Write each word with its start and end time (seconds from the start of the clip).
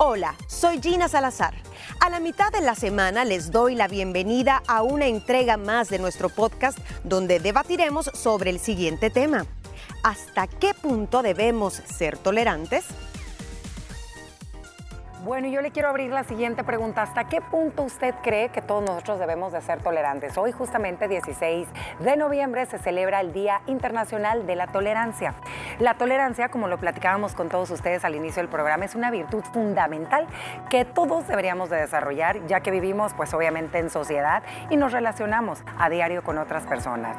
Hola, 0.00 0.36
soy 0.46 0.80
Gina 0.80 1.08
Salazar. 1.08 1.54
A 1.98 2.08
la 2.08 2.20
mitad 2.20 2.52
de 2.52 2.60
la 2.60 2.76
semana 2.76 3.24
les 3.24 3.50
doy 3.50 3.74
la 3.74 3.88
bienvenida 3.88 4.62
a 4.68 4.84
una 4.84 5.08
entrega 5.08 5.56
más 5.56 5.88
de 5.88 5.98
nuestro 5.98 6.28
podcast 6.28 6.78
donde 7.02 7.40
debatiremos 7.40 8.08
sobre 8.14 8.50
el 8.50 8.60
siguiente 8.60 9.10
tema. 9.10 9.44
¿Hasta 10.04 10.46
qué 10.46 10.72
punto 10.72 11.22
debemos 11.22 11.74
ser 11.74 12.16
tolerantes? 12.16 12.84
Bueno, 15.24 15.48
yo 15.48 15.60
le 15.62 15.72
quiero 15.72 15.88
abrir 15.88 16.12
la 16.12 16.22
siguiente 16.22 16.62
pregunta. 16.62 17.02
¿Hasta 17.02 17.24
qué 17.24 17.40
punto 17.40 17.82
usted 17.82 18.14
cree 18.22 18.50
que 18.50 18.62
todos 18.62 18.84
nosotros 18.84 19.18
debemos 19.18 19.52
de 19.52 19.60
ser 19.60 19.82
tolerantes? 19.82 20.38
Hoy, 20.38 20.52
justamente 20.52 21.08
16 21.08 21.66
de 21.98 22.16
noviembre, 22.16 22.64
se 22.66 22.78
celebra 22.78 23.20
el 23.20 23.32
Día 23.32 23.60
Internacional 23.66 24.46
de 24.46 24.54
la 24.54 24.68
Tolerancia. 24.68 25.34
La 25.80 25.94
tolerancia, 25.94 26.50
como 26.50 26.68
lo 26.68 26.78
platicábamos 26.78 27.34
con 27.34 27.48
todos 27.48 27.68
ustedes 27.72 28.04
al 28.04 28.14
inicio 28.14 28.42
del 28.42 28.48
programa, 28.48 28.84
es 28.84 28.94
una 28.94 29.10
virtud 29.10 29.42
fundamental 29.52 30.28
que 30.70 30.84
todos 30.84 31.26
deberíamos 31.26 31.68
de 31.68 31.78
desarrollar, 31.78 32.46
ya 32.46 32.60
que 32.60 32.70
vivimos, 32.70 33.12
pues 33.14 33.34
obviamente, 33.34 33.78
en 33.78 33.90
sociedad 33.90 34.44
y 34.70 34.76
nos 34.76 34.92
relacionamos 34.92 35.64
a 35.78 35.90
diario 35.90 36.22
con 36.22 36.38
otras 36.38 36.64
personas. 36.64 37.16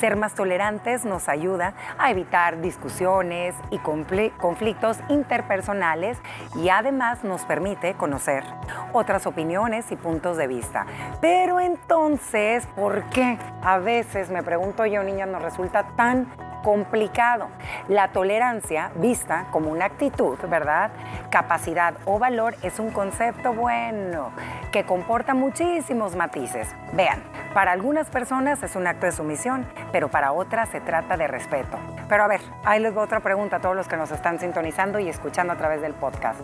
Ser 0.00 0.16
más 0.16 0.34
tolerantes 0.34 1.04
nos 1.04 1.28
ayuda 1.28 1.74
a 1.98 2.10
evitar 2.10 2.62
discusiones 2.62 3.54
y 3.70 3.78
conflictos 3.78 5.00
interpersonales 5.10 6.16
y 6.56 6.70
además 6.70 7.22
nos 7.24 7.41
permite 7.44 7.94
conocer 7.94 8.44
otras 8.92 9.26
opiniones 9.26 9.90
y 9.92 9.96
puntos 9.96 10.36
de 10.36 10.46
vista. 10.46 10.86
Pero 11.20 11.60
entonces, 11.60 12.66
¿por 12.76 13.04
qué 13.10 13.38
a 13.62 13.78
veces, 13.78 14.30
me 14.30 14.42
pregunto 14.42 14.86
yo, 14.86 15.02
niña, 15.02 15.26
nos 15.26 15.42
resulta 15.42 15.84
tan 15.96 16.26
complicado. 16.62 17.48
La 17.88 18.08
tolerancia, 18.08 18.90
vista 18.96 19.46
como 19.50 19.70
una 19.70 19.86
actitud, 19.86 20.38
¿verdad? 20.48 20.90
Capacidad 21.30 21.94
o 22.04 22.18
valor 22.18 22.54
es 22.62 22.78
un 22.78 22.90
concepto 22.90 23.52
bueno 23.52 24.32
que 24.72 24.84
comporta 24.84 25.34
muchísimos 25.34 26.16
matices. 26.16 26.68
Vean, 26.94 27.22
para 27.54 27.72
algunas 27.72 28.08
personas 28.08 28.62
es 28.62 28.76
un 28.76 28.86
acto 28.86 29.06
de 29.06 29.12
sumisión, 29.12 29.66
pero 29.92 30.08
para 30.08 30.32
otras 30.32 30.68
se 30.70 30.80
trata 30.80 31.16
de 31.16 31.26
respeto. 31.26 31.78
Pero 32.08 32.24
a 32.24 32.28
ver, 32.28 32.40
ahí 32.64 32.80
les 32.80 32.92
voy 32.94 33.04
otra 33.04 33.20
pregunta 33.20 33.56
a 33.56 33.60
todos 33.60 33.76
los 33.76 33.88
que 33.88 33.96
nos 33.96 34.10
están 34.10 34.38
sintonizando 34.38 34.98
y 34.98 35.08
escuchando 35.08 35.52
a 35.52 35.56
través 35.56 35.80
del 35.80 35.94
podcast. 35.94 36.40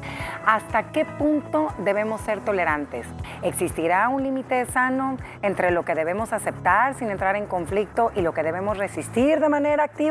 ¿Hasta 0.47 0.85
qué 0.93 1.05
punto 1.05 1.73
debemos 1.79 2.21
ser 2.23 2.41
tolerantes? 2.41 3.07
¿Existirá 3.43 4.09
un 4.09 4.23
límite 4.23 4.65
sano 4.67 5.17
entre 5.43 5.71
lo 5.71 5.85
que 5.85 5.95
debemos 5.95 6.33
aceptar 6.33 6.95
sin 6.95 7.11
entrar 7.11 7.37
en 7.37 7.47
conflicto 7.47 8.13
y 8.15 8.23
lo 8.23 8.33
que 8.33 8.43
debemos 8.43 8.79
resistir 8.79 9.41
de 9.41 9.49
manera 9.49 9.85
activa? 9.85 10.08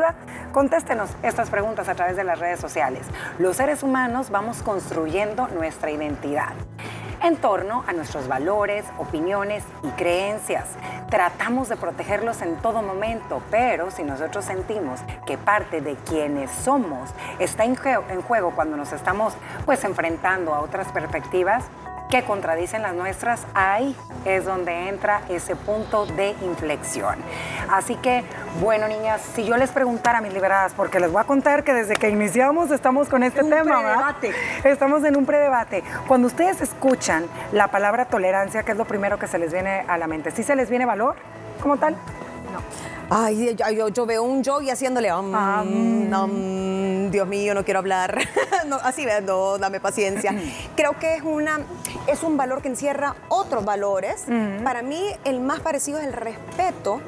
Contéstenos 0.52 1.10
estas 1.22 1.50
preguntas 1.50 1.88
a 1.88 1.94
través 1.94 2.16
de 2.16 2.24
las 2.24 2.38
redes 2.38 2.60
sociales. 2.60 3.06
Los 3.38 3.56
seres 3.56 3.82
humanos 3.82 4.30
vamos 4.30 4.62
construyendo 4.62 5.48
nuestra 5.48 5.90
identidad 5.90 6.52
en 7.22 7.36
torno 7.36 7.84
a 7.86 7.92
nuestros 7.92 8.28
valores, 8.28 8.84
opiniones 8.98 9.64
y 9.82 9.88
creencias. 9.90 10.66
Tratamos 11.10 11.68
de 11.68 11.76
protegerlos 11.76 12.42
en 12.42 12.56
todo 12.56 12.82
momento, 12.82 13.42
pero 13.50 13.90
si 13.90 14.02
nosotros 14.02 14.44
sentimos 14.44 15.00
que 15.26 15.38
parte 15.38 15.80
de 15.80 15.96
quienes 15.96 16.50
somos 16.50 17.10
está 17.38 17.64
en 17.64 17.74
juego, 17.74 18.52
cuando 18.54 18.76
nos 18.76 18.92
estamos 18.92 19.34
pues 19.64 19.82
enfrentando 19.84 20.54
a 20.54 20.60
otras 20.60 20.88
perspectivas, 20.92 21.64
que 22.08 22.22
contradicen 22.22 22.82
las 22.82 22.94
nuestras, 22.94 23.46
ahí 23.54 23.96
es 24.24 24.44
donde 24.44 24.88
entra 24.88 25.22
ese 25.28 25.56
punto 25.56 26.06
de 26.06 26.34
inflexión. 26.42 27.16
Así 27.70 27.96
que, 27.96 28.24
bueno, 28.60 28.88
niñas, 28.88 29.20
si 29.34 29.44
yo 29.44 29.56
les 29.56 29.70
preguntara 29.70 30.18
a 30.18 30.20
mis 30.20 30.32
liberadas, 30.32 30.72
porque 30.74 31.00
les 31.00 31.12
voy 31.12 31.20
a 31.20 31.24
contar 31.24 31.64
que 31.64 31.74
desde 31.74 31.94
que 31.94 32.08
iniciamos 32.08 32.70
estamos 32.70 33.08
con 33.08 33.22
este 33.22 33.42
tema, 33.44 33.82
¿verdad? 33.82 34.16
Estamos 34.64 35.04
en 35.04 35.16
un 35.16 35.26
predebate. 35.26 35.84
Cuando 36.06 36.26
ustedes 36.26 36.60
escuchan 36.60 37.26
la 37.52 37.68
palabra 37.68 38.06
tolerancia, 38.06 38.62
¿qué 38.62 38.72
es 38.72 38.78
lo 38.78 38.86
primero 38.86 39.18
que 39.18 39.26
se 39.26 39.38
les 39.38 39.52
viene 39.52 39.84
a 39.86 39.98
la 39.98 40.06
mente? 40.06 40.30
¿Sí 40.30 40.42
se 40.42 40.56
les 40.56 40.70
viene 40.70 40.86
valor 40.86 41.16
como 41.60 41.76
tal? 41.76 41.94
No. 41.94 42.60
Ay, 43.10 43.56
yo, 43.94 44.06
veo 44.06 44.22
un 44.22 44.42
yogi 44.42 44.68
haciéndole, 44.70 45.08
Dios 47.10 47.26
mío, 47.26 47.54
no 47.54 47.64
quiero 47.64 47.78
hablar. 47.78 48.18
así, 48.82 49.06
no, 49.24 49.58
dame 49.58 49.80
paciencia. 49.80 50.34
Creo 50.76 50.98
que 50.98 51.16
es, 51.16 51.22
una, 51.22 51.60
es 52.08 52.22
un 52.22 52.36
valor 52.36 52.62
que 52.62 52.68
encierra 52.68 53.14
otros 53.28 53.64
valores. 53.64 54.24
Para 54.64 54.82
mí, 54.82 55.02
el 55.24 55.40
más 55.40 55.60
parecido 55.60 55.98
es 55.98 56.06
el 56.06 56.12
respeto 56.12 57.00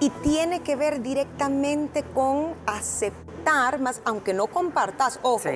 y 0.00 0.10
tiene 0.10 0.60
que 0.60 0.76
ver 0.76 1.02
directamente 1.02 2.04
con 2.14 2.54
aceptar, 2.66 3.80
más 3.80 4.00
aunque 4.04 4.32
no 4.34 4.46
compartas, 4.46 5.18
ojo, 5.22 5.48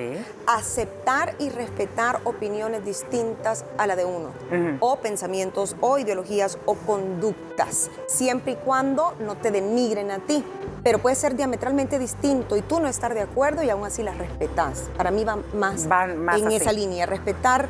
aceptar 0.47 1.35
y 1.39 1.49
respetar 1.49 2.19
opiniones 2.25 2.83
distintas 2.83 3.63
a 3.77 3.87
la 3.87 3.95
de 3.95 4.03
uno, 4.03 4.31
o 4.79 4.97
pensamientos, 4.97 5.77
o 5.79 5.97
ideologías, 5.97 6.57
o 6.65 6.75
conductas, 6.75 7.89
siempre 8.07 8.53
y 8.53 8.55
cuando 8.55 9.13
no 9.19 9.35
te 9.35 9.51
denigren 9.51 10.11
a 10.11 10.19
ti. 10.19 10.43
Pero 10.83 10.99
puede 10.99 11.15
ser 11.15 11.37
diametralmente 11.37 11.97
distinto 11.97 12.57
y 12.57 12.61
tú 12.61 12.81
no 12.81 12.89
estar 12.89 13.13
de 13.13 13.21
acuerdo 13.21 13.63
y 13.63 13.69
aún 13.69 13.85
así 13.85 14.03
las 14.03 14.17
respetas. 14.17 14.89
Para 14.97 15.11
mí 15.11 15.23
va 15.23 15.37
más, 15.53 15.87
en 16.35 16.51
esa 16.51 16.73
línea, 16.73 17.05
respetar 17.05 17.69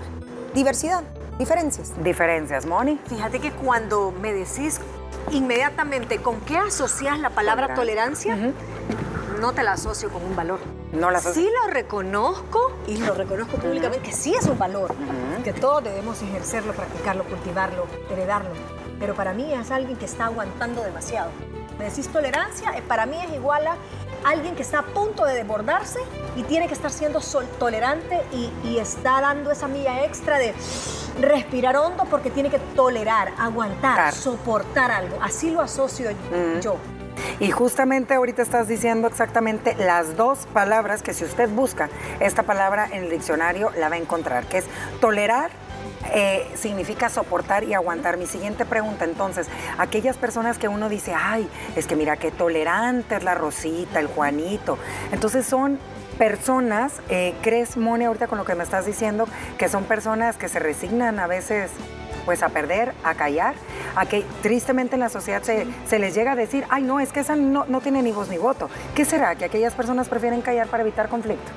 diversidad, 0.54 1.04
diferencias. 1.38 1.92
Diferencias, 2.04 2.66
Moni. 2.66 3.00
Fíjate 3.08 3.40
que 3.40 3.52
cuando 3.52 4.12
me 4.12 4.34
decís 4.34 4.80
inmediatamente 5.32 6.18
con 6.22 6.42
qué 6.42 6.58
asocias 6.58 7.20
la 7.20 7.30
palabra 7.30 7.74
tolerancia, 7.74 8.38
no 9.40 9.54
te 9.54 9.64
la 9.64 9.74
asocio 9.74 10.10
con 10.10 10.24
un 10.24 10.36
valor. 10.36 10.60
No 10.92 11.10
la 11.10 11.20
Sí 11.20 11.50
lo 11.64 11.74
reconozco 11.74 12.72
y 12.88 12.98
lo 12.98 13.16
reconozco 13.16 13.58
públicamente, 13.58 14.08
que 14.08 14.16
sí 14.16 14.34
es 14.36 14.46
un 14.46 14.60
valor, 14.60 14.94
que 15.44 15.54
todos 15.54 15.84
debemos 15.84 16.22
ejercerlo, 16.22 16.74
practicarlo, 16.74 17.24
cultivarlo, 17.24 17.88
heredarlo. 18.12 18.52
Pero 19.00 19.16
para 19.16 19.34
mí 19.34 19.52
es 19.52 19.72
alguien 19.72 19.98
que 19.98 20.06
está 20.06 20.26
aguantando 20.26 20.84
demasiado. 20.84 21.32
Me 21.80 21.86
decís 21.86 22.08
tolerancia, 22.10 22.78
eh, 22.78 22.84
para 22.88 23.08
mí 23.08 23.18
es 23.20 23.34
igual 23.34 23.66
a 23.66 23.76
alguien 24.26 24.56
que 24.56 24.62
está 24.62 24.80
a 24.80 24.86
punto 24.86 25.26
de 25.26 25.36
desbordarse 25.36 26.00
y 26.36 26.44
tiene 26.44 26.68
que 26.68 26.74
estar 26.74 26.92
siendo 26.92 27.20
tolerante 27.60 28.22
y, 28.32 28.52
y 28.64 28.80
está 28.80 29.22
dando 29.22 29.52
esa 29.52 29.68
milla 29.68 30.04
extra 30.06 30.38
de 30.38 30.54
respirar 31.22 31.78
hondo 31.78 32.06
porque 32.06 32.30
tiene 32.30 32.50
que 32.50 32.60
tolerar, 32.60 33.34
aguantar, 33.38 34.14
soportar 34.14 34.92
algo. 34.92 35.18
Así 35.22 35.52
lo 35.52 35.62
asocio 35.62 36.12
yo. 36.62 36.78
Y 37.40 37.52
justamente 37.52 38.14
ahorita 38.14 38.42
estás 38.42 38.68
diciendo 38.68 39.08
exactamente 39.08 39.76
las 39.78 40.18
dos 40.18 40.48
palabras 40.54 41.04
que 41.04 41.14
si 41.14 41.24
usted 41.24 41.50
busca 41.50 41.90
esta 42.20 42.44
palabra 42.44 42.88
en 42.92 43.04
el 43.04 43.10
diccionario 43.10 43.72
la 43.78 43.90
va 43.90 43.96
a 43.96 44.00
encontrar, 44.00 44.46
que 44.46 44.60
es 44.60 44.66
tolerar 45.00 45.52
eh, 46.14 46.48
significa 46.56 47.10
soportar 47.10 47.64
y 47.64 47.74
aguantar. 47.74 48.18
Mi 48.18 48.26
siguiente 48.26 48.66
pregunta, 48.66 49.06
entonces, 49.06 49.48
aquellas 49.78 50.18
personas 50.18 50.58
que 50.58 50.68
uno 50.68 50.90
dice, 50.90 51.14
ay, 51.16 51.48
es 51.76 51.88
que 51.88 51.96
mira 51.96 52.18
qué 52.18 52.32
tolerante 52.32 53.16
es 53.16 53.24
la 53.24 53.36
Rosita, 53.36 54.00
el 54.00 54.08
Juanito. 54.08 54.78
Entonces 55.12 55.46
son 55.46 55.80
personas, 56.18 56.94
eh, 57.10 57.34
¿crees, 57.42 57.78
Moni, 57.78 58.06
ahorita 58.06 58.28
con 58.28 58.38
lo 58.38 58.46
que 58.46 58.56
me 58.56 58.64
estás 58.64 58.86
diciendo, 58.86 59.28
que 59.58 59.70
son 59.70 59.86
personas 59.86 60.38
que 60.38 60.48
se 60.48 60.60
resignan 60.60 61.20
a 61.20 61.28
veces 61.28 61.72
pues 62.26 62.42
a 62.42 62.50
perder, 62.50 62.94
a 63.04 63.16
callar, 63.16 63.56
a 63.96 64.06
que 64.06 64.24
tristemente 64.42 64.96
en 64.96 65.02
la 65.02 65.10
sociedad 65.10 65.42
se, 65.44 66.00
les 66.00 66.16
llega 66.16 66.34
a 66.34 66.36
decir, 66.36 66.66
ay 66.70 66.84
no, 66.84 67.00
es 67.00 67.12
que 67.12 67.20
esa 67.20 67.36
no, 67.36 67.66
no 67.68 67.82
tiene 67.82 68.02
ni 68.02 68.12
voz 68.12 68.30
ni 68.30 68.38
voto. 68.38 68.70
¿Qué 68.96 69.04
será? 69.04 69.36
¿Que 69.36 69.46
aquellas 69.46 69.74
personas 69.74 70.08
prefieren 70.08 70.42
callar 70.42 70.68
para 70.68 70.84
evitar 70.84 71.10
conflicto? 71.10 71.52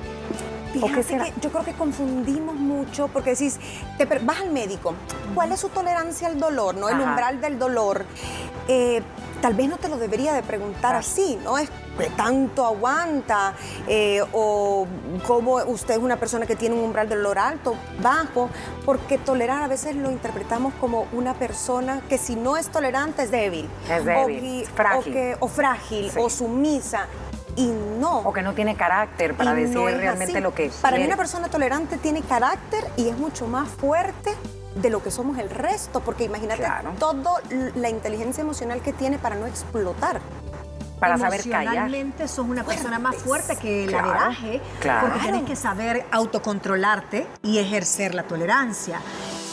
Yo 0.79 1.51
creo 1.51 1.63
que 1.63 1.73
confundimos 1.73 2.55
mucho 2.55 3.07
porque 3.07 3.31
decís, 3.31 3.59
te, 3.97 4.05
vas 4.05 4.41
al 4.41 4.51
médico, 4.51 4.93
¿cuál 5.35 5.51
es 5.51 5.59
su 5.59 5.69
tolerancia 5.69 6.27
al 6.27 6.39
dolor? 6.39 6.75
¿no? 6.75 6.89
El 6.89 6.99
umbral 6.99 7.41
del 7.41 7.59
dolor. 7.59 8.05
Eh, 8.67 9.01
tal 9.41 9.53
vez 9.53 9.69
no 9.69 9.77
te 9.77 9.87
lo 9.87 9.97
debería 9.97 10.33
de 10.33 10.43
preguntar 10.43 10.95
así, 10.95 11.37
¿no? 11.43 11.57
Es 11.57 11.69
que 11.97 12.09
tanto 12.11 12.65
aguanta 12.65 13.53
eh, 13.87 14.21
o 14.33 14.85
cómo 15.25 15.55
usted 15.55 15.95
es 15.95 15.99
una 15.99 16.17
persona 16.17 16.45
que 16.45 16.55
tiene 16.55 16.75
un 16.75 16.83
umbral 16.83 17.09
del 17.09 17.19
dolor 17.19 17.39
alto, 17.39 17.75
bajo, 18.01 18.49
porque 18.85 19.17
tolerar 19.17 19.63
a 19.63 19.67
veces 19.67 19.95
lo 19.95 20.11
interpretamos 20.11 20.73
como 20.75 21.07
una 21.11 21.33
persona 21.33 22.01
que 22.09 22.17
si 22.17 22.35
no 22.35 22.57
es 22.57 22.69
tolerante 22.69 23.23
es 23.23 23.31
débil. 23.31 23.69
Es 23.89 24.05
débil, 24.05 24.63
o, 24.63 24.75
frágil. 24.75 25.35
O, 25.39 25.47
frágil, 25.47 26.11
o 26.17 26.29
sumisa 26.29 27.07
y 27.57 27.67
no. 27.99 28.19
O 28.19 28.31
que 28.31 28.41
no 28.41 28.53
tiene 28.53 28.75
carácter 28.75 29.33
para 29.33 29.53
decir 29.53 29.77
realmente 29.77 30.39
lo 30.39 30.53
que 30.53 30.65
es. 30.65 30.75
Para 30.75 30.97
mí 30.97 31.03
una 31.03 31.17
persona 31.17 31.49
tolerante 31.49 31.97
tiene 31.97 32.21
carácter 32.21 32.85
y 32.95 33.09
es 33.09 33.17
mucho 33.17 33.47
más 33.47 33.67
fuerte 33.67 34.33
de 34.75 34.89
lo 34.89 35.01
que 35.01 35.11
somos 35.11 35.37
el 35.39 35.49
resto, 35.49 36.01
porque 36.01 36.23
imagínate 36.23 36.63
toda 36.99 37.41
la 37.75 37.89
inteligencia 37.89 38.41
emocional 38.41 38.81
que 38.81 38.93
tiene 38.93 39.17
para 39.17 39.35
no 39.35 39.47
explotar 39.47 40.21
para 40.99 41.17
saber 41.17 41.41
callar. 41.43 41.61
Emocionalmente 41.61 42.27
sos 42.27 42.47
una 42.47 42.63
persona 42.63 42.99
más 42.99 43.15
fuerte 43.17 43.55
que 43.57 43.85
el 43.85 43.89
claro, 43.89 45.01
porque 45.01 45.19
tienes 45.19 45.43
que 45.43 45.55
saber 45.55 46.05
autocontrolarte 46.11 47.27
y 47.43 47.59
ejercer 47.59 48.15
la 48.15 48.23
tolerancia. 48.23 48.99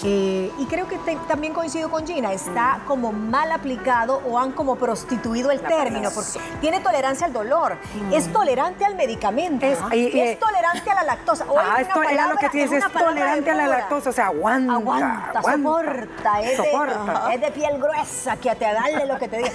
Eh, 0.07 0.53
y 0.59 0.67
creo 0.67 0.87
que 0.87 0.99
te- 0.99 1.17
también 1.27 1.55
coincido 1.55 1.91
con 1.91 2.07
Gina, 2.07 2.31
está 2.35 2.81
como 2.87 3.11
mal 3.11 3.51
aplicado 3.53 4.21
o 4.29 4.39
han 4.39 4.53
como 4.53 4.77
prostituido 4.77 5.51
el 5.51 5.63
La 5.63 5.69
término, 5.69 6.11
palabra. 6.11 6.15
porque 6.15 6.59
tiene 6.61 6.81
tolerancia 6.81 7.27
al 7.27 7.33
dolor, 7.33 7.79
es 8.13 8.31
tolerante 8.31 8.85
al 8.85 8.97
medicamento, 8.97 9.65
Es- 9.65 9.79
y- 9.93 10.09
y- 10.17 10.21
es 10.21 10.39
tolerante 10.39 10.91
a 10.91 10.95
la 10.95 11.05
lactosa. 11.05 11.47
Oye, 11.49 11.61
Ah, 11.67 11.81
esto 11.81 12.03
era 12.03 12.11
lo 12.29 12.35
palabra- 12.35 12.51
que 12.51 12.65
una 12.67 12.77
es 12.77 12.85
palabra 12.85 13.01
tolerante 13.09 13.51
a 13.51 13.55
la 13.55 13.67
lactosa, 13.67 14.11
o 14.11 14.13
sea, 14.13 14.27
aguanta, 14.27 14.75
Aguanta, 14.75 15.39
aguanta, 15.39 15.53
soporta, 15.53 16.41
es, 16.43 16.57
soporta. 16.59 17.29
De, 17.29 17.35
es 17.37 17.41
de 17.41 17.51
piel 17.53 17.79
gruesa, 17.81 18.37
que 18.37 18.55
te 18.57 18.65
darle 18.67 19.07
lo 19.07 19.19
que 19.19 19.29
te 19.29 19.39
diga. 19.39 19.51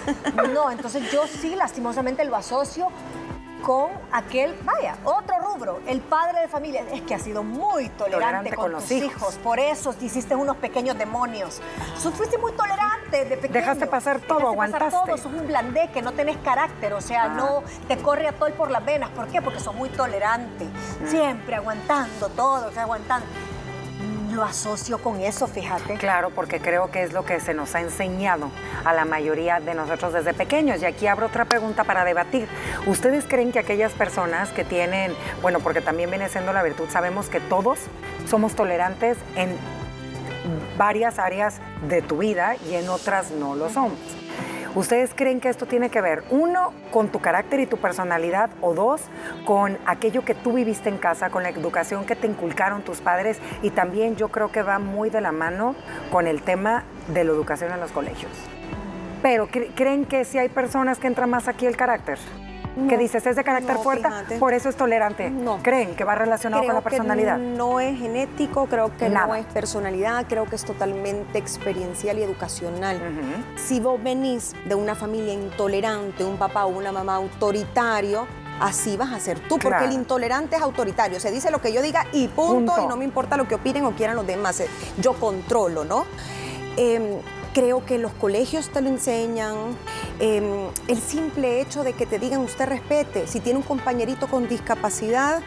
No, 0.52 0.72
entonces 0.72 1.12
yo 1.12 1.28
sí 1.28 1.56
lastimosamente 1.56 2.26
lo 2.26 2.36
asocio 2.36 2.88
con 3.64 3.92
aquel, 4.12 4.56
vaya, 4.64 4.96
otro 5.04 5.36
rubro, 5.40 5.80
el 5.88 6.02
padre 6.02 6.42
de 6.42 6.48
familia, 6.48 6.84
es 6.92 7.02
que 7.02 7.16
ha 7.16 7.20
sido 7.20 7.44
muy 7.44 7.90
tolerante, 7.90 8.12
Tolerante 8.50 8.56
con, 8.56 8.72
con 8.72 8.82
tus 8.82 8.92
hijos. 8.92 9.16
hijos. 9.16 9.36
por 9.36 9.60
eso 9.60 9.94
te 9.94 10.06
hiciste 10.06 10.36
unos 10.36 10.58
pequeños 10.58 10.98
demonios. 10.98 11.62
Tú 12.02 12.12
fuiste 12.12 12.38
muy 12.38 12.52
tolerante 12.54 13.26
de 13.26 13.36
pequeño. 13.38 13.54
Dejaste 13.54 13.88
pasar 13.88 14.20
todo, 14.20 14.52
Dejaste 14.52 14.58
pasar 14.58 14.82
aguantaste. 14.84 15.12
todo, 15.12 15.18
sos 15.18 15.34
un 15.42 15.48
blandeque, 15.48 16.02
no 16.02 16.12
tenés 16.14 16.38
carácter, 16.38 16.94
o 16.94 17.02
sea, 17.02 17.24
Ah. 17.24 17.30
no 17.30 17.64
te 17.88 17.98
corre 17.98 18.28
a 18.28 18.32
todo 18.32 18.50
por 18.54 18.72
las 18.72 18.84
venas. 18.86 19.10
¿Por 19.10 19.28
qué? 19.28 19.42
Porque 19.42 19.60
sos 19.60 19.76
muy 19.76 19.90
tolerante, 19.90 20.66
Mm. 20.66 21.08
siempre 21.10 21.56
aguantando 21.56 22.30
todo, 22.30 22.68
o 22.68 22.72
sea, 22.72 22.84
aguantando. 22.84 23.26
Lo 24.40 24.46
asocio 24.46 25.00
con 25.00 25.20
eso, 25.20 25.48
fíjate. 25.48 25.96
Claro, 25.96 26.30
porque 26.30 26.62
creo 26.62 26.90
que 26.92 27.04
es 27.04 27.12
lo 27.12 27.26
que 27.26 27.42
se 27.42 27.54
nos 27.54 27.76
ha 27.76 27.82
enseñado 27.82 28.50
a 28.86 28.94
la 28.94 29.04
mayoría 29.04 29.60
de 29.60 29.74
nosotros 29.74 30.14
desde 30.14 30.34
pequeños. 30.34 30.82
Y 30.82 30.86
aquí 30.86 31.08
abro 31.08 31.26
otra 31.26 31.44
pregunta 31.44 31.84
para 31.84 32.06
debatir. 32.06 32.48
¿Ustedes 32.88 33.26
creen 33.28 33.52
que 33.52 33.60
aquellas 33.60 33.92
personas 33.92 34.52
que 34.52 34.64
tienen, 34.64 35.14
bueno, 35.42 35.60
porque 35.60 35.82
también 35.82 36.10
viene 36.10 36.30
siendo 36.30 36.54
la 36.54 36.64
virtud, 36.64 36.88
sabemos 36.90 37.28
que 37.28 37.42
todos 37.42 37.80
somos 38.30 38.56
tolerantes 38.56 39.18
en 39.36 39.58
varias 40.78 41.20
áreas 41.20 41.60
de 41.90 42.02
tu 42.02 42.20
vida 42.20 42.56
y 42.70 42.76
en 42.76 42.88
otras 42.88 43.32
no 43.32 43.56
lo 43.56 43.70
somos? 43.70 44.00
¿Ustedes 44.76 45.12
creen 45.16 45.40
que 45.40 45.50
esto 45.50 45.66
tiene 45.66 45.90
que 45.90 46.00
ver, 46.00 46.24
uno, 46.30 46.74
con 46.92 47.08
tu 47.10 47.20
carácter 47.20 47.60
y 47.60 47.66
tu 47.66 47.78
personalidad, 47.78 48.52
o 48.62 48.74
dos, 48.76 49.02
con 49.46 49.78
aquello 49.86 50.24
que 50.24 50.36
tú 50.36 50.54
viviste 50.54 50.90
en 50.90 50.98
casa, 50.98 51.30
con 51.32 51.42
la 51.44 51.50
educación 51.50 52.06
que 52.06 52.16
te 52.16 52.28
inculcaron 52.28 52.84
tus 52.84 53.00
padres? 53.02 53.40
Y 53.64 53.72
también 53.72 54.16
yo 54.16 54.28
creo 54.30 54.52
que 54.52 54.62
va 54.62 54.78
muy 54.78 55.10
de 55.10 55.22
la 55.22 55.32
mano 55.32 55.76
con 56.12 56.28
el 56.28 56.44
tema 56.44 56.84
de 57.08 57.24
la 57.24 57.32
educación 57.32 57.72
en 57.72 57.80
los 57.80 57.92
colegios. 57.92 58.32
Pero 59.24 59.48
¿cre- 59.48 59.72
¿creen 59.76 60.06
que 60.06 60.24
si 60.24 60.38
hay 60.38 60.50
personas 60.50 61.00
que 61.00 61.08
entran 61.08 61.30
más 61.30 61.48
aquí 61.48 61.66
el 61.66 61.76
carácter? 61.76 62.20
Que 62.88 62.96
No, 62.96 63.02
dices 63.02 63.26
es 63.26 63.36
de 63.36 63.44
carácter 63.44 63.76
no, 63.76 63.84
fuerte, 63.84 64.08
fíjate. 64.08 64.38
por 64.38 64.54
eso 64.54 64.70
es 64.70 64.76
tolerante. 64.76 65.30
No. 65.30 65.60
¿Creen 65.62 65.96
que 65.96 66.04
va 66.04 66.16
relacionado 66.16 66.64
con 66.64 66.74
la 66.74 66.82
que 66.82 66.90
personalidad? 66.90 67.38
no 67.38 67.80
es 67.80 67.98
genético, 68.00 68.68
creo 68.68 68.96
que 68.98 69.10
no 69.10 69.16
Nada. 69.16 69.40
es 69.40 69.46
personalidad, 69.48 70.26
creo 70.28 70.46
que 70.46 70.56
es 70.56 70.64
totalmente 70.66 71.38
experiencial 71.38 72.18
y 72.20 72.24
educacional. 72.24 73.00
Si 73.56 73.80
vos 73.80 74.02
venís 74.02 74.54
de 74.66 74.76
una 74.76 74.96
familia 74.96 75.34
intolerante, 75.34 76.24
un 76.24 76.38
papá 76.38 76.66
o 76.66 76.70
una 76.70 76.92
mamá 76.92 77.16
autoritario, 77.16 78.28
así 78.60 78.98
vas 78.98 79.12
a 79.14 79.20
ser 79.20 79.40
tú, 79.40 79.56
porque 79.56 79.70
Claro. 79.70 79.86
el 79.86 79.94
intolerante 79.94 80.56
es 80.58 80.62
autoritario, 80.62 81.20
se 81.20 81.32
dice 81.32 81.50
lo 81.52 81.62
que 81.62 81.72
yo 81.72 81.82
diga 81.82 82.06
y 82.12 82.28
punto, 82.28 82.74
Punto. 82.74 82.84
y 82.84 82.88
no 82.88 82.98
me 82.98 83.06
importa 83.06 83.38
lo 83.38 83.48
que 83.48 83.56
opinen 83.56 83.86
o 83.86 83.92
quieran 83.92 84.16
los 84.16 84.28
demás, 84.28 84.60
eh, 84.60 84.68
yo 84.98 85.14
controlo, 85.14 85.86
¿no? 85.86 86.06
Em, 86.76 87.04
creo 87.54 87.86
que 87.86 87.98
los 87.98 88.12
colegios 88.14 88.70
te 88.70 88.82
lo 88.82 88.90
enseñan, 88.90 89.78
em, 90.20 90.70
el 90.88 91.02
simple 91.02 91.62
hecho 91.62 91.84
de 91.84 91.94
que 91.94 92.06
te 92.06 92.20
digan 92.20 92.42
usted 92.42 92.68
respete, 92.68 93.28
si 93.28 93.40
tiene 93.40 93.60
un 93.60 93.66
compañerito 93.66 94.28
con 94.28 94.48
discapacidad, 94.48 95.42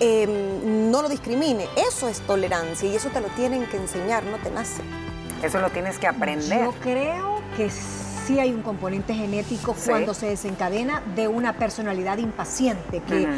em, 0.00 0.90
no 0.90 1.02
lo 1.02 1.08
discrimine, 1.08 1.68
eso 1.88 2.08
es 2.08 2.20
tolerancia 2.20 2.88
y 2.88 2.96
eso 2.96 3.10
te 3.10 3.20
lo 3.20 3.28
tienen 3.28 3.66
que 3.66 3.76
enseñar, 3.76 4.24
no 4.24 4.38
te 4.38 4.50
nace. 4.50 4.82
Eso 5.42 5.60
lo 5.60 5.70
tienes 5.70 5.98
que 5.98 6.06
aprender. 6.06 6.64
Yo 6.64 6.72
creo 6.80 7.40
que 7.56 7.70
sí 7.70 8.03
hay 8.32 8.52
un 8.52 8.62
componente 8.62 9.14
genético 9.14 9.74
Sí. 9.76 9.90
cuando 9.90 10.14
se 10.14 10.26
desencadena 10.26 11.02
de 11.14 11.28
una 11.28 11.54
personalidad 11.54 12.18
impaciente, 12.18 13.00
que, 13.00 13.28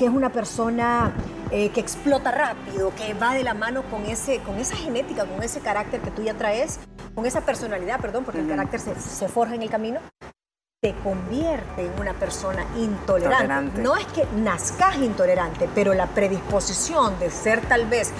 es 0.00 0.08
una 0.08 0.30
persona 0.30 1.12
eh, 1.50 1.70
que 1.70 1.80
explota 1.80 2.30
rápido, 2.30 2.92
que 2.94 3.14
va 3.14 3.34
de 3.34 3.42
la 3.42 3.54
mano 3.54 3.82
con, 3.84 4.04
ese, 4.06 4.38
con 4.40 4.56
esa 4.56 4.76
genética, 4.76 5.24
con 5.24 5.42
ese 5.42 5.60
carácter 5.60 6.00
que 6.00 6.10
tú 6.10 6.22
ya 6.22 6.34
traes, 6.34 6.78
con 7.14 7.26
esa 7.26 7.40
personalidad, 7.40 8.00
perdón, 8.00 8.24
porque 8.24 8.40
el 8.40 8.48
carácter 8.48 8.80
se, 8.80 8.94
se 8.94 9.28
forja 9.28 9.54
en 9.54 9.62
el 9.62 9.70
camino, 9.70 10.00
te 10.82 10.94
convierte 11.02 11.84
en 11.84 12.00
una 12.00 12.14
persona 12.14 12.64
intolerante. 12.76 13.36
Tolerante. 13.36 13.82
No 13.82 13.96
es 13.96 14.06
que 14.06 14.24
nazcas 14.36 14.96
intolerante, 14.96 15.68
pero 15.74 15.92
la 15.92 16.06
predisposición 16.06 17.18
de 17.18 17.30
ser 17.30 17.60
tal 17.60 17.86
vez 17.86 18.12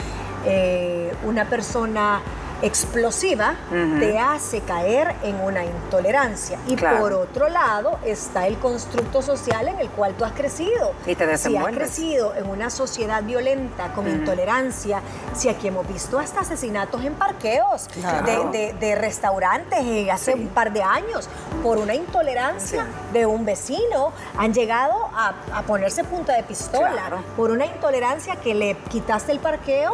eh, 0.44 1.14
una 1.24 1.46
persona 1.46 2.20
explosiva 2.62 3.54
te 3.98 4.18
hace 4.18 4.60
caer 4.60 5.14
en 5.22 5.36
una 5.40 5.64
intolerancia. 5.64 6.58
Y 6.66 6.76
Claro. 6.76 6.98
por 7.00 7.12
otro 7.12 7.48
lado 7.48 7.98
está 8.04 8.46
el 8.46 8.58
constructo 8.58 9.22
social 9.22 9.68
en 9.68 9.78
el 9.80 9.88
cual 9.90 10.14
tú 10.14 10.24
has 10.24 10.32
crecido. 10.32 10.92
Y 11.06 11.14
te 11.14 11.36
Si 11.38 11.56
has 11.56 11.66
crecido 11.68 12.34
en 12.34 12.48
una 12.48 12.70
sociedad 12.70 13.22
violenta, 13.22 13.92
con 13.94 14.08
intolerancia, 14.08 15.00
si 15.34 15.48
aquí 15.48 15.68
hemos 15.68 15.86
visto 15.86 16.18
hasta 16.18 16.40
asesinatos 16.40 17.04
en 17.04 17.14
parqueos 17.14 17.88
Claro. 17.92 18.50
de, 18.50 18.58
de- 18.58 18.72
de 18.74 18.94
restaurantes 18.94 19.78
eh, 19.80 20.10
hace 20.10 20.32
Sí. 20.32 20.38
un 20.40 20.48
par 20.48 20.72
de 20.72 20.82
años, 20.82 21.28
por 21.62 21.78
una 21.78 21.94
intolerancia 21.94 22.84
Sí. 22.84 23.12
de 23.12 23.26
un 23.26 23.44
vecino, 23.44 24.12
han 24.36 24.52
llegado 24.52 24.94
a, 25.14 25.34
a 25.54 25.62
ponerse 25.62 26.04
punta 26.04 26.34
de 26.34 26.42
pistola. 26.42 26.90
Claro. 26.92 27.22
Por 27.36 27.50
una 27.50 27.66
intolerancia 27.66 28.36
que 28.36 28.54
le 28.54 28.76
quitaste 28.88 29.32
el 29.32 29.38
parqueo, 29.40 29.92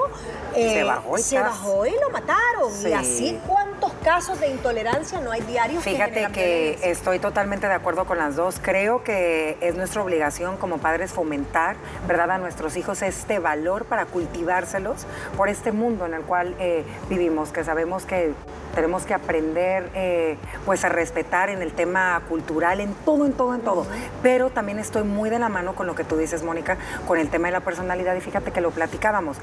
eh, 0.55 0.75
Se 0.75 0.85
bajó 0.85 1.19
y 1.19 1.23
se 1.23 1.37
tas. 1.37 1.45
bajó 1.51 1.87
y 1.87 1.91
lo 2.01 2.11
mataron. 2.11 2.56
Sí. 2.71 2.89
Y 2.89 2.93
así, 2.93 3.39
¿cuántos 3.79 3.93
casos 4.03 4.41
de 4.41 4.49
intolerancia 4.49 5.21
no 5.21 5.31
hay 5.33 5.43
diarios? 5.43 5.83
que 5.83 5.91
Fíjate 5.91 6.29
que 6.33 6.63
violencia? 6.63 6.91
estoy 6.91 7.19
totalmente 7.19 7.67
de 7.67 7.75
acuerdo 7.75 8.07
con 8.07 8.19
las 8.19 8.37
dos. 8.37 8.59
Creo 8.61 9.03
que 9.03 9.57
es 9.61 9.77
nuestra 9.77 10.03
obligación 10.03 10.57
como 10.57 10.79
padres 10.79 11.13
fomentar, 11.13 11.77
¿verdad?, 12.07 12.31
a 12.33 12.39
nuestros 12.39 12.77
hijos 12.77 13.03
este 13.03 13.39
valor 13.39 13.85
para 13.85 14.07
cultivárselos 14.07 15.07
por 15.37 15.49
este 15.49 15.73
mundo 15.73 16.07
en 16.07 16.15
el 16.15 16.23
cual 16.23 16.55
eh, 16.59 16.85
vivimos, 17.09 17.51
que 17.51 17.65
sabemos 17.65 18.05
que 18.05 18.33
tenemos 18.77 19.07
que 19.07 19.15
aprender 19.15 19.91
eh, 19.95 20.37
pues 20.67 20.85
a 20.85 20.91
respetar 20.91 21.49
en 21.49 21.63
el 21.63 21.73
tema 21.73 22.21
cultural, 22.29 22.81
en 22.81 22.93
todo, 22.93 23.25
en 23.25 23.33
todo, 23.33 23.55
en 23.55 23.63
todo. 23.63 23.87
Pero 24.23 24.51
también 24.51 24.79
estoy 24.79 25.03
muy 25.03 25.31
de 25.31 25.39
la 25.39 25.49
mano 25.49 25.75
con 25.75 25.87
lo 25.87 25.95
que 25.95 26.05
tú 26.05 26.17
dices, 26.19 26.43
Mónica, 26.43 26.77
con 27.09 27.19
el 27.19 27.31
tema 27.31 27.49
de 27.49 27.53
la 27.53 27.61
personalidad 27.61 28.15
y 28.15 28.21
fíjate 28.21 28.53
que 28.53 28.61
lo 28.61 28.71
platicábamos. 28.71 29.39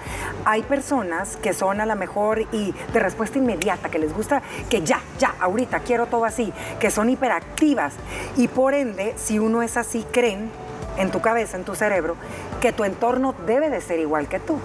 Hay 0.45 0.61
personas 0.61 1.35
que 1.37 1.53
son 1.53 1.81
a 1.81 1.87
lo 1.87 1.95
mejor 1.95 2.41
y 2.51 2.75
de 2.93 2.99
respuesta 2.99 3.39
inmediata, 3.39 3.89
que 3.89 3.97
les 3.97 4.13
gusta 4.13 4.22
que 4.69 4.81
ya, 4.81 5.01
ya, 5.19 5.35
ahorita 5.39 5.79
quiero 5.79 6.05
todo 6.05 6.25
así, 6.25 6.53
que 6.79 6.91
son 6.91 7.09
hiperactivas 7.09 7.93
y 8.37 8.47
por 8.47 8.73
ende, 8.73 9.13
si 9.17 9.39
uno 9.39 9.61
es 9.61 9.77
así, 9.77 10.05
creen 10.11 10.49
en 10.97 11.11
tu 11.11 11.21
cabeza, 11.21 11.57
en 11.57 11.63
tu 11.63 11.75
cerebro, 11.75 12.15
que 12.61 12.71
tu 12.71 12.83
entorno 12.83 13.33
debe 13.45 13.69
de 13.69 13.81
ser 13.81 13.99
igual 13.99 14.27
que 14.27 14.39
tú. 14.39 14.59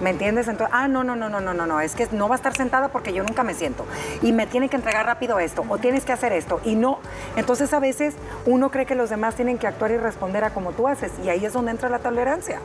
¿Me 0.00 0.10
entiendes? 0.10 0.48
Entonces, 0.48 0.74
ah, 0.74 0.88
no, 0.88 1.04
no, 1.04 1.14
no, 1.14 1.28
no, 1.28 1.40
no, 1.40 1.54
no, 1.54 1.66
no, 1.66 1.80
es 1.80 1.94
que 1.94 2.08
no 2.12 2.28
va 2.28 2.34
a 2.34 2.36
estar 2.36 2.56
sentada 2.56 2.88
porque 2.88 3.12
yo 3.12 3.22
nunca 3.22 3.42
me 3.42 3.54
siento. 3.54 3.84
Y 4.22 4.32
me 4.32 4.46
tiene 4.46 4.68
que 4.68 4.76
entregar 4.76 5.06
rápido 5.06 5.38
esto, 5.38 5.64
o 5.68 5.78
tienes 5.78 6.04
que 6.04 6.12
hacer 6.12 6.32
esto, 6.32 6.60
y 6.64 6.74
no. 6.74 6.98
Entonces, 7.36 7.72
a 7.72 7.80
veces 7.80 8.14
uno 8.46 8.70
cree 8.70 8.86
que 8.86 8.94
los 8.94 9.10
demás 9.10 9.34
tienen 9.34 9.58
que 9.58 9.66
actuar 9.66 9.90
y 9.90 9.98
responder 9.98 10.44
a 10.44 10.50
como 10.50 10.72
tú 10.72 10.88
haces, 10.88 11.12
y 11.22 11.28
ahí 11.28 11.44
es 11.44 11.52
donde 11.52 11.70
entra 11.70 11.88
la 11.88 11.98
tolerancia. 11.98 12.60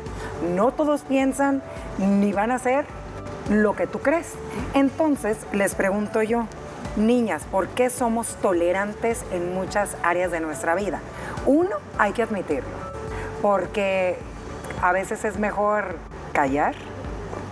No 0.55 0.71
todos 0.71 1.01
piensan 1.01 1.61
ni 1.97 2.31
van 2.31 2.51
a 2.51 2.55
hacer 2.55 2.85
lo 3.49 3.75
que 3.75 3.87
tú 3.87 3.99
crees. 3.99 4.33
Entonces, 4.73 5.37
les 5.51 5.75
pregunto 5.75 6.21
yo, 6.21 6.45
niñas, 6.95 7.43
¿por 7.51 7.67
qué 7.69 7.89
somos 7.89 8.35
tolerantes 8.41 9.23
en 9.31 9.53
muchas 9.53 9.95
áreas 10.03 10.31
de 10.31 10.39
nuestra 10.39 10.75
vida? 10.75 10.99
Uno, 11.45 11.75
hay 11.97 12.13
que 12.13 12.23
admitirlo 12.23 12.69
porque 13.41 14.17
a 14.81 14.91
veces 14.91 15.23
es 15.25 15.37
mejor 15.37 15.95
callar 16.33 16.75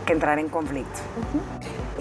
que 0.05 0.13
entrar 0.13 0.39
en 0.39 0.49
conflicto. 0.49 0.99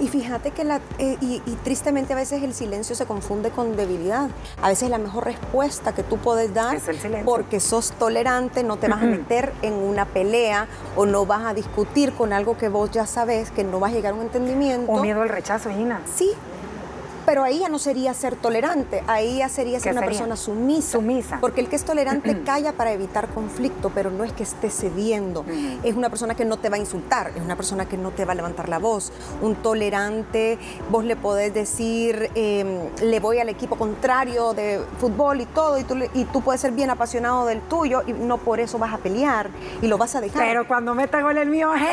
Y 0.01 0.09
fíjate 0.09 0.51
que 0.51 0.65
la, 0.65 0.81
eh, 0.99 1.17
y, 1.21 1.43
y 1.47 1.55
tristemente 1.65 2.13
a 2.13 2.17
veces 2.17 2.43
el 2.43 2.53
silencio 2.55 2.95
se 2.95 3.07
confunde 3.07 3.51
con 3.51 3.77
debilidad. 3.77 4.29
A 4.63 4.69
veces 4.69 4.91
la 4.91 4.99
mejor 4.99 5.25
respuesta 5.25 5.95
que 5.95 6.03
tú 6.03 6.19
puedes 6.19 6.53
dar, 6.53 6.77
Es 6.77 6.89
el 6.89 6.99
silencio. 6.99 7.25
porque 7.25 7.61
sos 7.61 7.93
tolerante, 7.93 8.63
no 8.63 8.77
te 8.77 8.89
vas 8.89 9.03
a 9.03 9.07
meter 9.07 9.53
en 9.63 9.73
una 9.75 10.05
pelea 10.05 10.67
o 10.97 11.07
no 11.07 11.25
vas 11.27 11.45
a 11.47 11.55
discutir 11.55 12.13
con 12.13 12.33
algo 12.33 12.57
que 12.59 12.69
vos 12.69 12.91
ya 12.91 13.07
sabes 13.07 13.51
que 13.51 13.65
no 13.65 13.81
vas 13.81 13.93
a 13.93 13.95
llegar 13.95 14.13
a 14.13 14.17
un 14.17 14.23
entendimiento. 14.23 14.93
O 14.93 15.01
miedo 15.01 15.23
al 15.23 15.29
rechazo, 15.29 15.71
Gina. 15.71 16.01
Sí, 16.15 16.33
pero 17.27 17.43
ahí 17.43 17.59
ya 17.59 17.69
no 17.69 17.79
sería 17.79 18.15
ser 18.15 18.37
tolerante, 18.37 19.03
ahí 19.07 19.39
ya 19.39 19.49
sería 19.49 19.81
ser 19.81 19.93
¿Qué 19.93 19.99
una 19.99 20.01
sería? 20.03 20.19
persona 20.19 20.37
sumisa. 20.37 20.93
Sumisa. 20.93 21.39
Porque 21.41 21.61
el 21.61 21.69
que 21.69 21.77
es 21.77 21.85
tolerante 21.85 22.43
calla 22.45 22.73
para 22.73 22.93
evitar 22.93 23.29
conflicto, 23.29 23.91
pero 23.95 24.11
no 24.11 24.25
es 24.25 24.33
que 24.33 24.45
esté 24.45 24.71
cediendo. 24.71 25.45
Es 25.83 25.95
una 25.97 26.09
persona 26.09 26.35
que 26.35 26.45
no 26.45 26.57
te 26.57 26.69
va 26.71 26.77
a 26.77 26.79
insultar, 26.79 27.33
es 27.35 27.43
una 27.43 27.57
persona 27.57 27.87
que 27.87 27.99
no 27.99 28.13
te 28.13 28.25
va 28.25 28.33
a 28.33 28.37
levantar 28.37 28.69
la 28.69 28.79
voz. 28.79 29.13
Un 29.43 29.57
tolerante, 29.57 30.59
vos 30.91 31.05
le 31.05 31.17
podés 31.17 31.53
decir, 31.53 32.31
eh, 32.35 32.91
le 33.03 33.21
voy 33.21 33.39
al 33.39 33.49
equipo 33.49 33.77
contrario 33.77 34.55
de 34.55 34.81
fútbol 34.99 35.41
y 35.41 35.47
todo, 35.47 35.79
y 35.79 35.85
tú, 35.85 35.97
y 36.15 36.25
tú 36.27 36.43
puedes 36.43 36.61
ser 36.61 36.73
bien 36.73 36.91
apasionado 36.91 37.47
del 37.47 37.61
tuyo 37.63 38.03
y 38.07 38.13
no 38.13 38.39
por 38.39 38.61
eso 38.61 38.79
vas 38.79 38.95
a 38.95 38.99
pelear 38.99 39.51
y 39.83 39.89
lo 39.89 39.99
vas 39.99 40.15
a 40.15 40.21
dejar. 40.21 40.43
Pero 40.47 40.69
cuando 40.69 40.95
meta 40.95 41.21
gol 41.21 41.37
el 41.39 41.49
mío, 41.49 41.73
¡hey! 41.77 41.87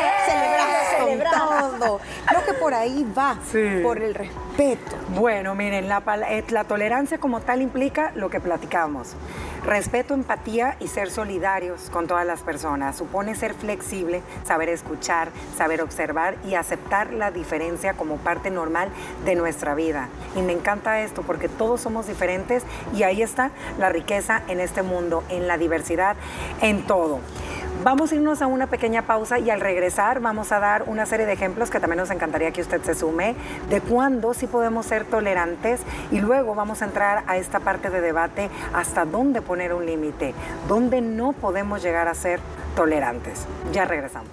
Celebrar. 0.99 1.33
todo. 1.79 1.99
Creo 2.27 2.45
que 2.45 2.53
por 2.53 2.73
ahí 2.73 3.05
va, 3.17 3.37
por 3.81 4.01
el 4.01 4.13
respeto. 4.13 4.95
Bueno, 5.23 5.55
miren, 5.55 5.87
la, 5.87 6.03
eh, 6.29 6.43
la 6.49 6.65
tolerancia 6.65 7.17
como 7.17 7.39
tal 7.39 7.61
implica 7.61 8.11
lo 8.13 8.29
que 8.29 8.41
platicamos. 8.41 9.15
Respeto, 9.65 10.13
empatía 10.13 10.75
y 10.81 10.89
ser 10.89 11.09
solidarios 11.09 11.89
con 11.89 12.07
todas 12.07 12.25
las 12.25 12.41
personas. 12.41 12.97
Supone 12.97 13.33
ser 13.33 13.53
flexible, 13.53 14.21
saber 14.43 14.67
escuchar, 14.67 15.29
saber 15.55 15.81
observar 15.81 16.35
y 16.45 16.55
aceptar 16.55 17.13
la 17.13 17.31
diferencia 17.31 17.93
como 17.93 18.17
parte 18.17 18.51
normal 18.51 18.89
de 19.23 19.35
nuestra 19.35 19.75
vida. 19.75 20.09
Y 20.35 20.41
me 20.41 20.51
encanta 20.51 20.99
esto 20.99 21.21
porque 21.21 21.47
todos 21.47 21.79
somos 21.79 22.05
diferentes 22.05 22.63
y 22.93 23.03
ahí 23.03 23.21
está 23.21 23.51
la 23.79 23.87
riqueza 23.87 24.43
en 24.49 24.59
este 24.59 24.81
mundo, 24.81 25.23
en 25.29 25.47
la 25.47 25.57
diversidad, 25.57 26.17
en 26.59 26.85
todo. 26.85 27.21
Vamos 27.83 28.13
a 28.13 28.15
irnos 28.15 28.41
a 28.41 28.47
una 28.47 28.67
pequeña 28.67 29.01
pausa 29.01 29.39
y 29.39 29.49
al 29.49 29.59
regresar 29.59 30.21
vamos 30.21 30.53
a 30.53 30.59
dar 30.61 30.83
una 30.87 31.05
serie 31.05 31.25
de 31.25 31.33
ejemplos 31.33 31.69
que 31.69 31.81
también 31.81 31.97
nos 31.97 32.11
encantaría 32.11 32.51
que 32.51 32.61
usted 32.61 32.81
se 32.81 32.95
sume 32.95 33.35
de 33.69 33.81
cuándo 33.81 34.33
sí 34.33 34.47
podemos 34.47 34.85
ser 34.85 35.03
tolerantes 35.03 35.81
y 36.09 36.21
luego 36.21 36.55
vamos 36.55 36.81
a 36.81 36.85
entrar 36.85 37.25
a 37.27 37.35
esta 37.35 37.59
parte 37.59 37.89
de 37.89 37.99
debate 37.99 38.49
hasta 38.73 39.03
dónde 39.03 39.41
poner 39.41 39.73
un 39.73 39.85
límite, 39.85 40.33
dónde 40.69 41.01
no 41.01 41.33
podemos 41.33 41.83
llegar 41.83 42.07
a 42.07 42.13
ser 42.13 42.39
tolerantes. 42.77 43.45
Ya 43.73 43.83
regresamos. 43.83 44.31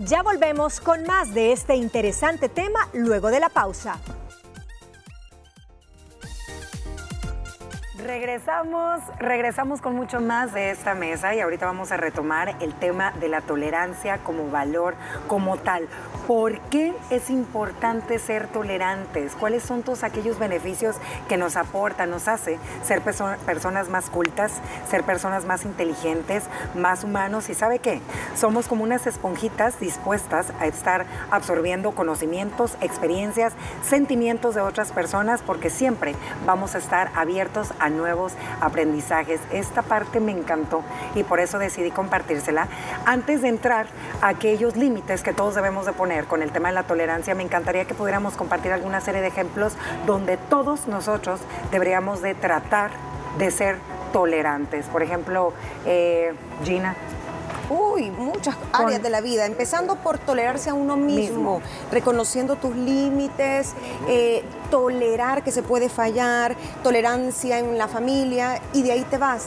Ya 0.00 0.24
volvemos 0.24 0.80
con 0.80 1.04
más 1.04 1.32
de 1.32 1.52
este 1.52 1.76
interesante 1.76 2.48
tema 2.48 2.88
luego 2.92 3.30
de 3.30 3.38
la 3.38 3.50
pausa. 3.50 4.00
Regresamos, 8.04 9.00
regresamos 9.20 9.80
con 9.80 9.94
mucho 9.94 10.20
más 10.20 10.52
de 10.52 10.70
esta 10.70 10.92
mesa 10.94 11.36
y 11.36 11.40
ahorita 11.40 11.66
vamos 11.66 11.92
a 11.92 11.96
retomar 11.96 12.56
el 12.58 12.74
tema 12.74 13.12
de 13.12 13.28
la 13.28 13.40
tolerancia 13.42 14.18
como 14.18 14.50
valor, 14.50 14.96
como 15.28 15.56
tal. 15.56 15.86
¿Por 16.26 16.58
qué 16.62 16.94
es 17.10 17.30
importante 17.30 18.18
ser 18.18 18.48
tolerantes? 18.48 19.34
¿Cuáles 19.38 19.62
son 19.62 19.84
todos 19.84 20.02
aquellos 20.02 20.38
beneficios 20.40 20.96
que 21.28 21.36
nos 21.36 21.56
aporta, 21.56 22.06
nos 22.06 22.26
hace 22.26 22.58
ser 22.82 23.02
personas 23.02 23.88
más 23.88 24.10
cultas, 24.10 24.52
ser 24.88 25.04
personas 25.04 25.44
más 25.44 25.64
inteligentes, 25.64 26.44
más 26.74 27.04
humanos? 27.04 27.50
¿Y 27.50 27.54
sabe 27.54 27.78
qué? 27.78 28.00
Somos 28.34 28.66
como 28.66 28.82
unas 28.82 29.06
esponjitas 29.06 29.78
dispuestas 29.78 30.52
a 30.58 30.66
estar 30.66 31.06
absorbiendo 31.30 31.92
conocimientos, 31.92 32.76
experiencias, 32.80 33.52
sentimientos 33.84 34.56
de 34.56 34.60
otras 34.60 34.90
personas 34.90 35.42
porque 35.42 35.70
siempre 35.70 36.16
vamos 36.46 36.74
a 36.74 36.78
estar 36.78 37.10
abiertos 37.14 37.72
a 37.78 37.91
nuevos 37.92 38.32
aprendizajes. 38.60 39.40
Esta 39.52 39.82
parte 39.82 40.20
me 40.20 40.32
encantó 40.32 40.82
y 41.14 41.24
por 41.24 41.40
eso 41.40 41.58
decidí 41.58 41.90
compartírsela. 41.90 42.68
Antes 43.06 43.42
de 43.42 43.48
entrar 43.48 43.86
a 44.20 44.28
aquellos 44.28 44.76
límites 44.76 45.22
que 45.22 45.32
todos 45.32 45.54
debemos 45.54 45.86
de 45.86 45.92
poner 45.92 46.24
con 46.24 46.42
el 46.42 46.50
tema 46.50 46.68
de 46.68 46.74
la 46.74 46.82
tolerancia, 46.84 47.34
me 47.34 47.42
encantaría 47.42 47.84
que 47.84 47.94
pudiéramos 47.94 48.34
compartir 48.34 48.72
alguna 48.72 49.00
serie 49.00 49.20
de 49.20 49.28
ejemplos 49.28 49.74
donde 50.06 50.36
todos 50.36 50.86
nosotros 50.88 51.40
deberíamos 51.70 52.22
de 52.22 52.34
tratar 52.34 52.90
de 53.38 53.50
ser 53.50 53.76
tolerantes. 54.12 54.86
Por 54.86 55.02
ejemplo, 55.02 55.52
eh, 55.86 56.34
Gina, 56.64 56.94
Uy, 57.70 58.10
muchas 58.10 58.56
áreas 58.72 59.02
de 59.02 59.10
la 59.10 59.20
vida, 59.20 59.46
empezando 59.46 59.96
por 59.96 60.18
tolerarse 60.18 60.70
a 60.70 60.74
uno 60.74 60.96
mismo, 60.96 61.60
reconociendo 61.90 62.56
tus 62.56 62.74
límites, 62.74 63.72
eh, 64.08 64.42
tolerar 64.70 65.42
que 65.44 65.52
se 65.52 65.62
puede 65.62 65.88
fallar, 65.88 66.56
tolerancia 66.82 67.58
en 67.58 67.78
la 67.78 67.88
familia 67.88 68.60
y 68.72 68.82
de 68.82 68.92
ahí 68.92 69.06
te 69.08 69.18
vas. 69.18 69.46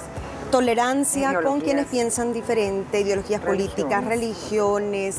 Tolerancia 0.51 1.41
con 1.41 1.59
quienes 1.59 1.87
piensan 1.87 2.31
diferente, 2.31 3.01
ideologías 3.01 3.41
políticas, 3.41 4.05
religiones, 4.05 5.17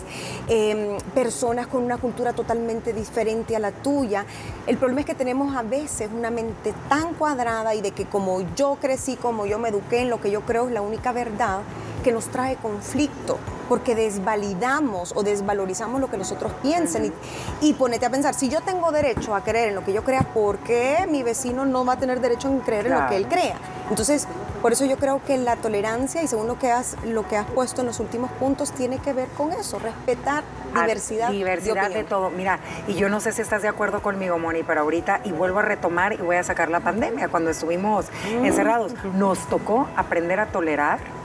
em, 0.48 0.96
personas 1.14 1.66
con 1.66 1.82
una 1.82 1.98
cultura 1.98 2.32
totalmente 2.32 2.92
diferente 2.92 3.54
a 3.54 3.58
la 3.58 3.72
tuya. 3.72 4.24
El 4.66 4.78
problema 4.78 5.00
es 5.00 5.06
que 5.06 5.14
tenemos 5.14 5.54
a 5.54 5.62
veces 5.62 6.08
una 6.16 6.30
mente 6.30 6.72
tan 6.88 7.12
cuadrada 7.14 7.74
y 7.74 7.82
de 7.82 7.90
que 7.90 8.06
como 8.06 8.40
yo 8.54 8.78
crecí, 8.80 9.16
como 9.16 9.44
yo 9.44 9.58
me 9.58 9.68
eduqué 9.68 9.98
en 9.98 10.10
lo 10.10 10.20
que 10.20 10.30
yo 10.30 10.40
creo 10.42 10.68
es 10.68 10.72
la 10.72 10.80
única 10.80 11.12
verdad, 11.12 11.60
que 12.06 12.12
nos 12.12 12.28
trae 12.28 12.54
conflicto, 12.54 13.36
porque 13.68 13.96
desvalidamos 13.96 15.12
o 15.16 15.24
desvalorizamos 15.24 16.00
lo 16.00 16.08
que 16.08 16.16
los 16.16 16.30
otros 16.30 16.52
piensan. 16.62 17.12
Y, 17.60 17.72
ponete 17.72 18.06
a 18.06 18.10
pensar, 18.10 18.32
si 18.32 18.48
yo 18.48 18.60
tengo 18.60 18.92
derecho 18.92 19.34
a 19.34 19.40
creer 19.42 19.70
en 19.70 19.74
lo 19.74 19.84
que 19.84 19.92
yo 19.92 20.04
crea, 20.04 20.20
¿por 20.20 20.58
qué 20.58 21.04
mi 21.10 21.24
vecino 21.24 21.66
no 21.66 21.84
va 21.84 21.94
a 21.94 21.98
tener 21.98 22.20
derecho 22.20 22.46
a 22.46 22.64
creer 22.64 22.86
en 22.86 22.92
lo 22.92 23.08
que 23.08 23.16
él 23.16 23.26
crea? 23.26 23.56
Entonces, 23.90 24.28
por 24.62 24.72
eso 24.72 24.84
yo 24.84 24.98
creo 24.98 25.20
que 25.24 25.36
la 25.36 25.56
tolerancia, 25.56 26.22
y 26.22 26.28
según 26.28 26.46
lo 26.46 26.60
que 26.60 26.70
has, 26.70 26.96
lo 27.04 27.26
que 27.26 27.36
has 27.36 27.46
puesto 27.46 27.80
en 27.80 27.88
los 27.88 27.98
últimos 27.98 28.30
puntos, 28.30 28.70
tiene 28.70 28.98
que 28.98 29.12
ver 29.12 29.26
con 29.30 29.52
eso, 29.52 29.80
respetar 29.80 30.44
diversidad. 30.72 31.30
diversidad 31.30 31.90
de, 31.90 32.04
todo. 32.04 32.30
Mira, 32.30 32.60
y 32.86 32.94
yo 32.94 33.08
no 33.08 33.18
sé 33.18 33.32
si 33.32 33.42
estás 33.42 33.62
de 33.62 33.68
acuerdo 33.68 34.00
conmigo, 34.00 34.38
Moni, 34.38 34.62
pero 34.62 34.82
ahorita, 34.82 35.22
y 35.24 35.32
vuelvo 35.32 35.58
a 35.58 35.62
retomar 35.62 36.12
y 36.12 36.18
voy 36.18 36.36
a 36.36 36.44
sacar 36.44 36.70
la 36.70 36.78
pandemia, 36.78 37.26
cuando 37.28 37.50
estuvimos 37.50 38.06
mm. 38.30 38.44
encerrados, 38.44 38.94
nos 39.14 39.40
tocó 39.48 39.88
aprender 39.96 40.38
a 40.38 40.46
tolerar 40.46 41.15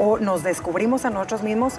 o 0.00 0.18
nos 0.18 0.42
descubrimos 0.42 1.04
a 1.04 1.10
nosotros 1.10 1.42
mismos 1.42 1.74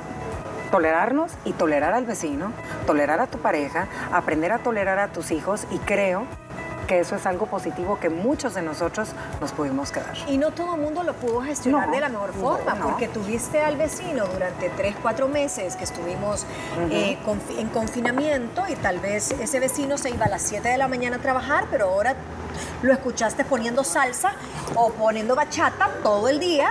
tolerarnos 0.69 1.33
y 1.43 1.51
tolerar 1.53 1.93
al 1.93 2.05
vecino, 2.05 2.53
tolerar 2.85 3.19
a 3.19 3.27
tu 3.27 3.39
pareja, 3.39 3.87
aprender 4.13 4.53
a 4.53 4.59
tolerar 4.59 4.99
a 4.99 5.09
tus 5.09 5.31
hijos 5.31 5.65
y 5.71 5.79
creo 5.79 6.25
que 6.87 6.99
eso 6.99 7.15
es 7.15 7.25
algo 7.25 7.45
positivo 7.45 7.99
que 7.99 8.09
muchos 8.09 8.53
de 8.53 8.61
nosotros 8.61 9.09
nos 9.39 9.53
pudimos 9.53 9.91
quedar. 9.91 10.13
Y 10.27 10.37
no 10.37 10.51
todo 10.51 10.75
el 10.75 10.81
mundo 10.81 11.03
lo 11.03 11.13
pudo 11.13 11.41
gestionar 11.41 11.89
de 11.89 11.99
la 11.99 12.09
mejor 12.09 12.33
forma, 12.33 12.75
porque 12.75 13.07
tuviste 13.07 13.61
al 13.61 13.77
vecino 13.77 14.25
durante 14.27 14.69
tres, 14.69 14.95
cuatro 15.01 15.27
meses 15.27 15.75
que 15.75 15.83
estuvimos 15.83 16.45
eh, 16.89 17.17
en 17.57 17.69
confinamiento 17.69 18.63
y 18.67 18.75
tal 18.75 18.99
vez 18.99 19.31
ese 19.31 19.59
vecino 19.59 19.97
se 19.97 20.09
iba 20.09 20.25
a 20.25 20.29
las 20.29 20.41
7 20.41 20.67
de 20.67 20.77
la 20.77 20.87
mañana 20.87 21.15
a 21.17 21.19
trabajar, 21.19 21.65
pero 21.71 21.85
ahora 21.85 22.15
lo 22.81 22.93
escuchaste 22.93 23.45
poniendo 23.45 23.83
salsa 23.83 24.33
o 24.75 24.91
poniendo 24.91 25.35
bachata 25.35 25.89
todo 26.03 26.27
el 26.29 26.39
día. 26.39 26.69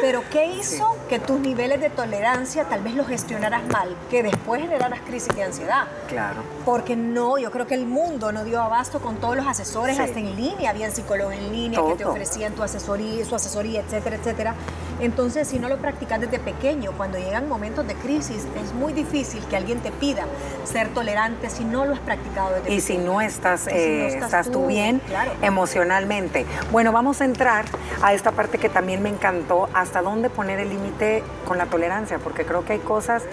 Pero 0.00 0.22
¿qué 0.30 0.46
hizo 0.46 0.96
que 1.08 1.18
tus 1.18 1.40
niveles 1.40 1.80
de 1.80 1.88
tolerancia 1.88 2.64
tal 2.64 2.82
vez 2.82 2.94
los 2.94 3.06
gestionaras 3.06 3.62
mal? 3.68 3.96
Que 4.10 4.22
después 4.22 4.60
generaras 4.60 5.00
crisis 5.00 5.34
de 5.34 5.44
ansiedad. 5.44 5.86
Claro. 6.08 6.42
Porque 6.64 6.94
no, 6.96 7.38
yo 7.38 7.50
creo 7.50 7.66
que 7.66 7.74
el 7.74 7.86
mundo 7.86 8.32
no 8.32 8.44
dio 8.44 8.60
abasto 8.60 9.00
con 9.00 9.16
todos 9.16 9.36
los 9.36 9.46
asesores, 9.46 9.98
hasta 9.98 10.18
en 10.18 10.36
línea, 10.36 10.70
habían 10.70 10.92
psicólogos 10.92 11.34
en 11.34 11.52
línea 11.52 11.80
que 11.86 11.94
te 11.94 12.04
ofrecían 12.04 12.54
tu 12.54 12.62
asesoría, 12.62 13.24
su 13.24 13.34
asesoría, 13.34 13.80
etcétera, 13.80 14.16
etcétera. 14.16 14.54
Entonces, 15.02 15.48
si 15.48 15.58
no 15.58 15.68
lo 15.68 15.78
practicas 15.78 16.20
desde 16.20 16.38
pequeño, 16.38 16.92
cuando 16.96 17.18
llegan 17.18 17.48
momentos 17.48 17.84
de 17.88 17.94
crisis, 17.96 18.46
es 18.62 18.72
muy 18.72 18.92
difícil 18.92 19.44
que 19.50 19.56
alguien 19.56 19.80
te 19.80 19.90
pida 19.90 20.26
ser 20.64 20.90
tolerante 20.90 21.50
si 21.50 21.64
no 21.64 21.84
lo 21.84 21.94
has 21.94 21.98
practicado 21.98 22.50
desde 22.50 22.60
y 22.60 22.62
pequeño. 22.62 22.78
Y 22.78 22.80
si 22.80 22.98
no 22.98 23.20
estás, 23.20 23.66
eh, 23.66 24.06
estás, 24.06 24.48
tú, 24.50 24.66
bien 24.68 25.02
emocionalmente. 25.42 26.46
Bueno, 26.70 26.92
vamos 26.92 27.20
a 27.20 27.24
entrar 27.24 27.64
a 28.00 28.14
esta 28.14 28.30
parte 28.30 28.58
que 28.58 28.68
también 28.68 29.02
me 29.02 29.08
encantó, 29.08 29.68
hasta 29.74 30.02
dónde 30.02 30.30
poner 30.30 30.60
el 30.60 30.68
límite 30.68 31.24
con 31.48 31.58
la 31.58 31.66
tolerancia, 31.66 32.20
porque 32.20 32.44
creo 32.44 32.64
que 32.64 32.74
hay 32.74 32.78
cosas 32.78 33.24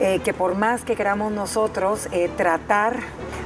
eh, 0.00 0.20
que 0.24 0.32
por 0.32 0.54
más 0.54 0.82
que 0.82 0.96
queramos 0.96 1.30
nosotros 1.30 2.08
eh, 2.10 2.30
tratar 2.36 3.00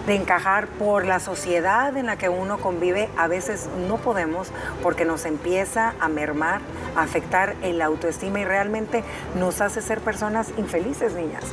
de 0.06 0.14
encajar 0.14 0.68
por 0.68 1.04
la 1.04 1.18
sociedad 1.18 1.96
en 1.96 2.06
la 2.06 2.16
que 2.16 2.28
uno 2.28 2.58
convive, 2.58 3.08
a 3.16 3.26
veces 3.26 3.68
no 3.88 3.96
podemos 3.96 4.52
porque 4.82 5.04
nos 5.04 5.24
empieza 5.24 5.94
a 5.98 6.08
mermar, 6.08 6.60
a 6.94 7.02
afectar 7.02 7.56
el 7.62 7.82
autoestima 7.82 8.40
y 8.40 8.44
realmente 8.44 9.02
nos 9.34 9.60
hace 9.60 9.82
ser 9.82 10.00
personas 10.00 10.52
infelices, 10.56 11.14
niñas. 11.14 11.44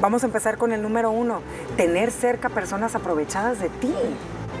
Vamos 0.00 0.24
a 0.24 0.26
empezar 0.26 0.58
con 0.58 0.72
el 0.72 0.82
número 0.82 1.10
uno, 1.10 1.40
tener 1.76 2.10
cerca 2.10 2.48
personas 2.48 2.94
aprovechadas 2.94 3.60
de 3.60 3.68
ti. 3.68 3.94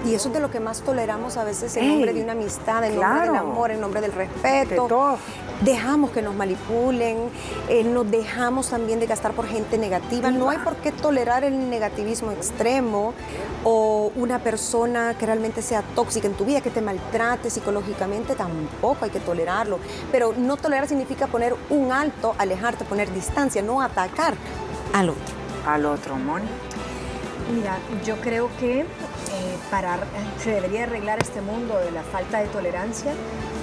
Y 0.04 0.14
eso 0.14 0.28
es 0.28 0.34
de 0.34 0.40
lo 0.40 0.50
que 0.50 0.60
más 0.60 0.80
toleramos 0.80 1.36
a 1.36 1.44
veces 1.44 1.76
en 1.76 1.88
nombre 1.88 2.14
de 2.14 2.22
una 2.22 2.32
amistad, 2.32 2.84
en 2.84 2.96
nombre 2.96 3.26
del 3.26 3.36
amor, 3.36 3.70
en 3.70 3.80
nombre 3.80 4.00
del 4.00 4.12
respeto. 4.12 5.18
Dejamos 5.60 6.10
que 6.10 6.22
nos 6.22 6.34
manipulen, 6.34 7.18
eh, 7.68 7.84
nos 7.84 8.10
dejamos 8.10 8.70
también 8.70 8.98
de 8.98 9.06
gastar 9.06 9.32
por 9.32 9.46
gente 9.46 9.76
negativa. 9.76 10.30
No 10.30 10.48
hay 10.48 10.56
por 10.58 10.76
qué 10.76 10.90
tolerar 10.90 11.44
el 11.44 11.68
negativismo 11.68 12.30
extremo 12.30 13.12
o 13.62 14.10
una 14.16 14.38
persona 14.38 15.14
que 15.18 15.26
realmente 15.26 15.60
sea 15.60 15.82
tóxica 15.94 16.26
en 16.26 16.32
tu 16.32 16.46
vida, 16.46 16.62
que 16.62 16.70
te 16.70 16.80
maltrate 16.80 17.50
psicológicamente, 17.50 18.34
tampoco 18.34 19.04
hay 19.04 19.10
que 19.10 19.20
tolerarlo. 19.20 19.78
Pero 20.10 20.32
no 20.34 20.56
tolerar 20.56 20.88
significa 20.88 21.26
poner 21.26 21.54
un 21.68 21.92
alto, 21.92 22.34
alejarte, 22.38 22.86
poner 22.86 23.12
distancia, 23.12 23.60
no 23.60 23.82
atacar 23.82 24.34
al 24.94 25.10
otro. 25.10 25.34
Al 25.66 25.84
otro, 25.84 26.16
Moni. 26.16 26.46
Mira, 27.54 27.78
yo 28.04 28.16
creo 28.20 28.48
que 28.58 28.86
eh, 29.32 29.56
para, 29.70 29.98
se 30.42 30.50
debería 30.50 30.84
arreglar 30.84 31.18
este 31.20 31.40
mundo 31.40 31.78
de 31.78 31.90
la 31.90 32.02
falta 32.02 32.38
de 32.38 32.48
tolerancia, 32.48 33.12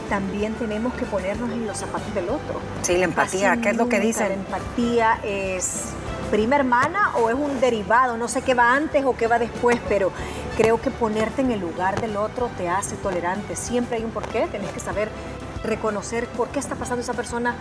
también 0.10 0.54
tenemos 0.54 0.94
que 0.94 1.06
ponernos 1.06 1.52
en 1.52 1.68
los 1.68 1.78
zapatos 1.78 2.14
del 2.14 2.30
otro. 2.30 2.62
Sí, 2.82 2.98
la 2.98 3.06
empatía, 3.06 3.58
¿qué 3.62 3.70
es 3.70 3.78
lo 3.78 3.90
que 3.90 4.00
dicen? 4.00 4.30
La 4.30 4.34
empatía 4.36 5.20
es 5.24 5.86
prima 6.32 6.58
hermana 6.58 7.14
o 7.18 7.30
es 7.30 7.36
un 7.36 7.60
derivado, 7.60 8.18
no 8.18 8.28
sé 8.28 8.42
qué 8.42 8.54
va 8.54 8.74
antes 8.74 9.06
o 9.06 9.16
qué 9.16 9.28
va 9.28 9.40
después, 9.40 9.80
pero 9.88 10.12
creo 10.58 10.80
que 10.82 10.92
ponerte 10.92 11.42
en 11.42 11.52
el 11.52 11.60
lugar 11.60 12.02
del 12.02 12.18
otro 12.18 12.50
te 12.58 12.70
hace 12.70 12.96
tolerante. 12.96 13.56
Siempre 13.56 13.98
hay 13.98 14.04
un 14.04 14.12
porqué, 14.12 14.48
tenés 14.52 14.72
que 14.72 14.80
saber 14.80 15.10
reconocer 15.64 16.28
por 16.28 16.50
qué 16.50 16.60
está 16.60 16.76
pasando 16.76 17.02
esa 17.02 17.14
persona 17.14 17.56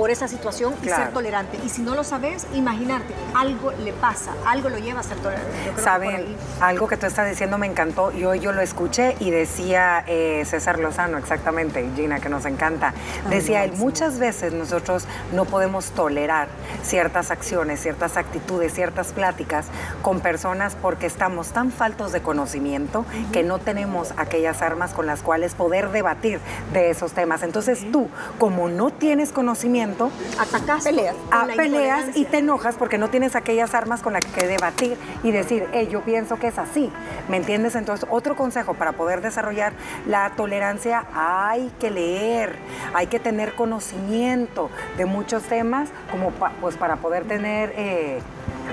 por 0.00 0.10
esa 0.10 0.28
situación 0.28 0.72
y 0.82 0.88
ser 0.88 1.12
tolerante. 1.12 1.58
Y 1.62 1.68
si 1.68 1.82
no 1.82 1.94
lo 1.94 2.04
sabes, 2.04 2.46
imaginarte, 2.54 3.12
algo 3.34 3.70
le 3.72 3.92
pasa, 3.92 4.32
algo 4.46 4.70
lo 4.70 4.78
lleva 4.78 5.00
a 5.00 5.02
ser 5.02 5.18
tolerante. 5.18 5.50
Saben, 5.76 6.36
algo 6.58 6.88
que 6.88 6.96
tú 6.96 7.04
estás 7.04 7.28
diciendo 7.28 7.58
me 7.58 7.66
encantó 7.66 8.10
y 8.10 8.24
hoy 8.24 8.40
yo 8.40 8.52
lo 8.52 8.62
escuché 8.62 9.14
y 9.20 9.30
decía 9.30 10.02
eh, 10.06 10.42
César 10.46 10.78
Lozano, 10.78 11.18
exactamente, 11.18 11.86
Gina, 11.94 12.18
que 12.18 12.30
nos 12.30 12.46
encanta. 12.46 12.94
Decía 13.28 13.62
él, 13.62 13.72
muchas 13.74 14.18
veces 14.18 14.54
nosotros 14.54 15.04
no 15.34 15.44
podemos 15.44 15.90
tolerar 15.90 16.48
ciertas 16.82 17.30
acciones, 17.30 17.82
ciertas 17.82 18.16
actitudes, 18.16 18.72
ciertas 18.72 19.08
pláticas 19.08 19.66
con 20.00 20.20
personas 20.20 20.78
porque 20.80 21.04
estamos 21.04 21.48
tan 21.48 21.72
faltos 21.72 22.10
de 22.12 22.22
conocimiento 22.22 23.04
que 23.32 23.42
no 23.42 23.58
tenemos 23.58 24.14
aquellas 24.16 24.62
armas 24.62 24.94
con 24.94 25.04
las 25.04 25.20
cuales 25.20 25.54
poder 25.54 25.90
debatir 25.90 26.40
de 26.72 26.88
esos 26.88 27.12
temas. 27.12 27.42
Entonces 27.42 27.84
tú, 27.92 28.08
como 28.38 28.70
no 28.70 28.88
tienes 28.90 29.30
conocimiento, 29.30 29.89
atacas, 30.38 30.84
peleas, 30.84 31.16
a, 31.30 31.46
peleas 31.46 32.16
y 32.16 32.24
te 32.24 32.38
enojas 32.38 32.76
porque 32.76 32.98
no 32.98 33.10
tienes 33.10 33.36
aquellas 33.36 33.74
armas 33.74 34.02
con 34.02 34.12
las 34.12 34.24
que 34.24 34.46
debatir 34.46 34.96
y 35.22 35.30
decir, 35.30 35.66
hey, 35.72 35.88
yo 35.90 36.02
pienso 36.02 36.36
que 36.38 36.48
es 36.48 36.58
así. 36.58 36.90
¿Me 37.28 37.36
entiendes? 37.36 37.74
Entonces, 37.74 38.06
otro 38.10 38.36
consejo 38.36 38.74
para 38.74 38.92
poder 38.92 39.20
desarrollar 39.20 39.72
la 40.06 40.30
tolerancia, 40.36 41.04
hay 41.14 41.70
que 41.78 41.90
leer, 41.90 42.56
hay 42.94 43.06
que 43.06 43.20
tener 43.20 43.54
conocimiento 43.54 44.70
de 44.96 45.06
muchos 45.06 45.42
temas 45.44 45.90
como 46.10 46.30
pues 46.60 46.76
para 46.76 46.96
poder 46.96 47.24
tener... 47.24 47.72
Eh, 47.76 48.20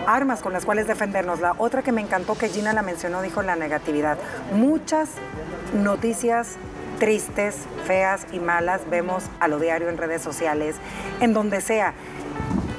armas 0.05 0.41
con 0.41 0.53
las 0.53 0.63
cuales 0.63 0.88
defendernos. 0.88 1.39
La 1.39 1.53
otra 1.57 1.81
que 1.81 1.91
me 1.91 2.01
encantó 2.01 2.38
que 2.38 2.50
Gina 2.50 2.71
la 2.74 2.81
mencionó, 2.81 3.21
dijo 3.21 3.41
la 3.41 3.55
negatividad. 3.55 4.17
Muchas 4.53 5.09
noticias 5.74 6.57
tristes, 7.00 7.56
feas 7.86 8.27
y 8.32 8.39
malas 8.39 8.82
vemos 8.89 9.25
a 9.39 9.48
lo 9.48 9.60
diario 9.60 9.89
en 9.89 9.98
redes 9.98 10.22
sociales, 10.22 10.75
en 11.22 11.34
donde 11.34 11.62
sea 11.62 11.94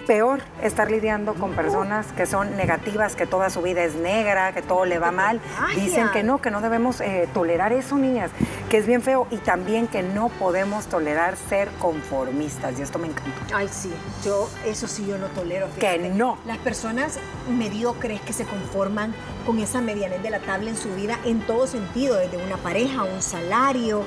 peor 0.08 0.40
estar 0.62 0.90
lidiando 0.90 1.34
con 1.34 1.52
personas 1.52 2.06
que 2.12 2.24
son 2.24 2.56
negativas, 2.56 3.14
que 3.14 3.26
toda 3.26 3.50
su 3.50 3.60
vida 3.60 3.84
es 3.84 3.94
negra, 3.94 4.54
que 4.54 4.62
todo 4.62 4.86
le 4.86 4.98
va 4.98 5.12
mal. 5.12 5.38
Dicen 5.76 6.08
que 6.14 6.22
no, 6.22 6.40
que 6.40 6.50
no 6.50 6.62
debemos 6.62 7.02
eh, 7.02 7.28
tolerar 7.34 7.74
eso, 7.74 7.98
niñas, 7.98 8.30
que 8.70 8.78
es 8.78 8.86
bien 8.86 9.02
feo 9.02 9.26
y 9.30 9.36
también 9.36 9.86
que 9.86 10.02
no 10.02 10.30
podemos 10.30 10.86
tolerar 10.86 11.36
ser 11.36 11.68
conformistas. 11.78 12.78
Y 12.78 12.82
esto 12.82 12.98
me 12.98 13.08
encanta. 13.08 13.32
Ay, 13.54 13.68
sí, 13.70 13.92
yo, 14.24 14.48
eso 14.64 14.88
sí 14.88 15.06
yo 15.06 15.18
no 15.18 15.26
tolero. 15.26 15.68
Que 15.78 15.98
no. 15.98 16.38
Las 16.46 16.56
personas 16.56 17.18
mediocres 17.50 18.22
que 18.22 18.32
se 18.32 18.44
conforman 18.44 19.12
con 19.44 19.58
esa 19.58 19.80
medianez 19.82 20.22
de 20.22 20.30
la 20.30 20.40
tabla 20.40 20.70
en 20.70 20.76
su 20.76 20.94
vida 20.94 21.18
en 21.24 21.40
todo 21.40 21.66
sentido, 21.66 22.16
desde 22.16 22.36
una 22.36 22.56
pareja, 22.56 23.04
un 23.04 23.20
salario, 23.20 24.04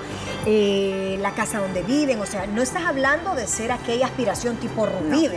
eh, 0.47 1.17
la 1.21 1.31
casa 1.31 1.59
donde 1.59 1.83
viven. 1.83 2.19
O 2.21 2.25
sea, 2.25 2.47
no 2.47 2.63
estás 2.63 2.85
hablando 2.85 3.35
de 3.35 3.45
ser 3.45 3.71
aquella 3.71 4.07
aspiración 4.07 4.57
tipo 4.57 4.87
Rubí, 4.87 5.29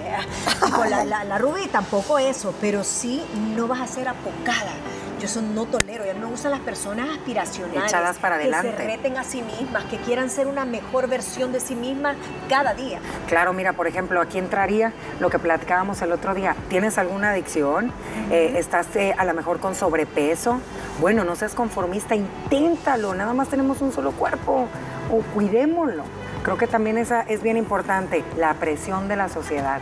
la, 1.04 1.25
la, 1.25 1.38
Rubí 1.38 1.66
tampoco 1.68 2.18
eso, 2.18 2.54
pero 2.61 2.84
sí 2.84 3.23
no 3.56 3.66
vas 3.66 3.80
a 3.80 3.87
ser 3.87 4.08
apocada. 4.08 4.73
Yo 5.18 5.26
eso 5.26 5.40
no 5.40 5.64
tolero, 5.66 6.04
ya 6.04 6.12
no 6.12 6.20
me 6.20 6.26
gustan 6.26 6.50
las 6.50 6.61
personas 6.61 7.08
aspiracionales. 7.08 7.84
Echadas 7.84 8.18
para 8.18 8.34
adelante. 8.34 8.70
Que 8.70 8.76
se 8.76 8.84
reten 8.84 9.16
a 9.16 9.25
sí 9.25 9.42
mismas, 9.42 9.84
que 9.84 9.96
quieran 9.99 10.28
ser 10.28 10.46
una 10.46 10.64
mejor 10.64 11.08
versión 11.08 11.52
de 11.52 11.61
sí 11.61 11.75
mismas 11.75 12.16
cada 12.49 12.75
día. 12.75 12.99
Claro, 13.28 13.52
mira, 13.52 13.73
por 13.73 13.87
ejemplo, 13.87 14.20
aquí 14.20 14.38
entraría 14.38 14.92
lo 15.20 15.30
que 15.30 15.38
platicábamos 15.38 16.02
el 16.02 16.12
otro 16.12 16.34
día. 16.34 16.56
¿Tienes 16.68 16.99
alguna 16.99 17.30
adicción? 17.30 17.92
Eh, 18.30 18.54
¿Estás 18.56 18.94
eh, 18.96 19.14
a 19.16 19.25
lo 19.25 19.34
mejor 19.34 19.61
con 19.61 19.75
sobrepeso? 19.75 20.61
Bueno, 21.00 21.25
no 21.25 21.37
seas 21.37 21.54
conformista, 21.54 22.14
inténtalo. 22.14 23.14
Nada 23.14 23.32
más 23.34 23.49
tenemos 23.49 23.80
un 23.80 23.92
solo 23.92 24.12
cuerpo. 24.12 24.66
O 25.11 25.20
cuidémoslo. 25.32 26.04
Creo 26.42 26.58
que 26.58 26.66
también 26.66 26.99
esa 26.99 27.23
es 27.23 27.42
bien 27.42 27.56
importante, 27.56 28.23
la 28.37 28.52
presión 28.54 29.08
de 29.08 29.16
la 29.16 29.30
sociedad. 29.30 29.80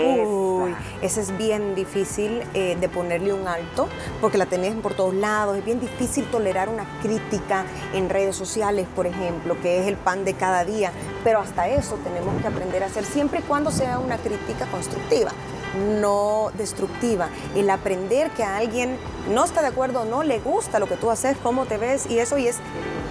Uy, 0.00 0.74
ese 1.02 1.20
es 1.20 1.36
bien 1.36 1.74
difícil 1.74 2.42
eh, 2.54 2.76
de 2.80 2.88
ponerle 2.88 3.32
un 3.32 3.48
alto, 3.48 3.88
porque 4.20 4.38
la 4.38 4.46
tenés 4.46 4.74
por 4.76 4.94
todos 4.94 5.14
lados. 5.14 5.56
Es 5.56 5.64
bien 5.64 5.80
difícil 5.80 6.24
tolerar 6.26 6.68
una 6.68 6.84
crítica 7.02 7.64
en 7.94 8.08
redes 8.08 8.36
sociales, 8.36 8.86
por 8.94 9.06
ejemplo, 9.06 9.60
que 9.60 9.80
es 9.80 9.86
el 9.86 9.96
pan 9.96 10.24
de 10.24 10.34
cada 10.34 10.64
día. 10.64 10.92
Pero 11.24 11.40
hasta 11.40 11.68
eso 11.68 11.96
tenemos 12.04 12.40
que 12.40 12.48
aprender 12.48 12.82
a 12.82 12.86
hacer, 12.86 13.04
siempre 13.04 13.40
y 13.40 13.42
cuando 13.42 13.70
sea 13.70 13.98
una 13.98 14.18
crítica 14.18 14.66
constructiva 14.66 15.32
no 15.76 16.50
destructiva. 16.56 17.28
El 17.54 17.68
aprender 17.70 18.30
que 18.30 18.42
a 18.42 18.56
alguien 18.56 18.96
no 19.30 19.44
está 19.44 19.60
de 19.60 19.68
acuerdo, 19.68 20.04
no 20.04 20.22
le 20.22 20.38
gusta 20.38 20.78
lo 20.78 20.86
que 20.86 20.96
tú 20.96 21.10
haces, 21.10 21.36
cómo 21.42 21.66
te 21.66 21.76
ves 21.76 22.06
y 22.08 22.18
eso 22.18 22.38
y 22.38 22.48
es 22.48 22.56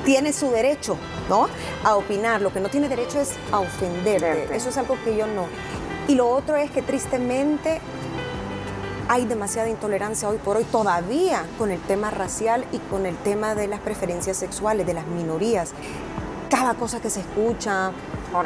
tiene 0.05 0.33
su 0.33 0.51
derecho, 0.51 0.97
¿no? 1.29 1.47
A 1.83 1.95
opinar. 1.95 2.41
Lo 2.41 2.53
que 2.53 2.59
no 2.59 2.69
tiene 2.69 2.87
derecho 2.87 3.19
es 3.19 3.33
a 3.51 3.59
ofenderte. 3.59 4.55
Eso 4.55 4.69
es 4.69 4.77
algo 4.77 4.97
que 5.03 5.17
yo 5.17 5.25
no. 5.25 5.47
Y 6.07 6.15
lo 6.15 6.29
otro 6.29 6.55
es 6.55 6.69
que 6.69 6.83
tristemente 6.83 7.81
hay 9.07 9.25
demasiada 9.25 9.69
intolerancia 9.69 10.29
hoy 10.29 10.37
por 10.37 10.57
hoy 10.57 10.63
todavía 10.65 11.45
con 11.57 11.71
el 11.71 11.79
tema 11.81 12.11
racial 12.11 12.65
y 12.71 12.77
con 12.77 13.05
el 13.05 13.15
tema 13.17 13.55
de 13.55 13.67
las 13.67 13.79
preferencias 13.79 14.37
sexuales 14.37 14.85
de 14.85 14.93
las 14.93 15.07
minorías. 15.07 15.73
Cada 16.49 16.75
cosa 16.75 17.01
que 17.01 17.09
se 17.09 17.21
escucha, 17.21 17.91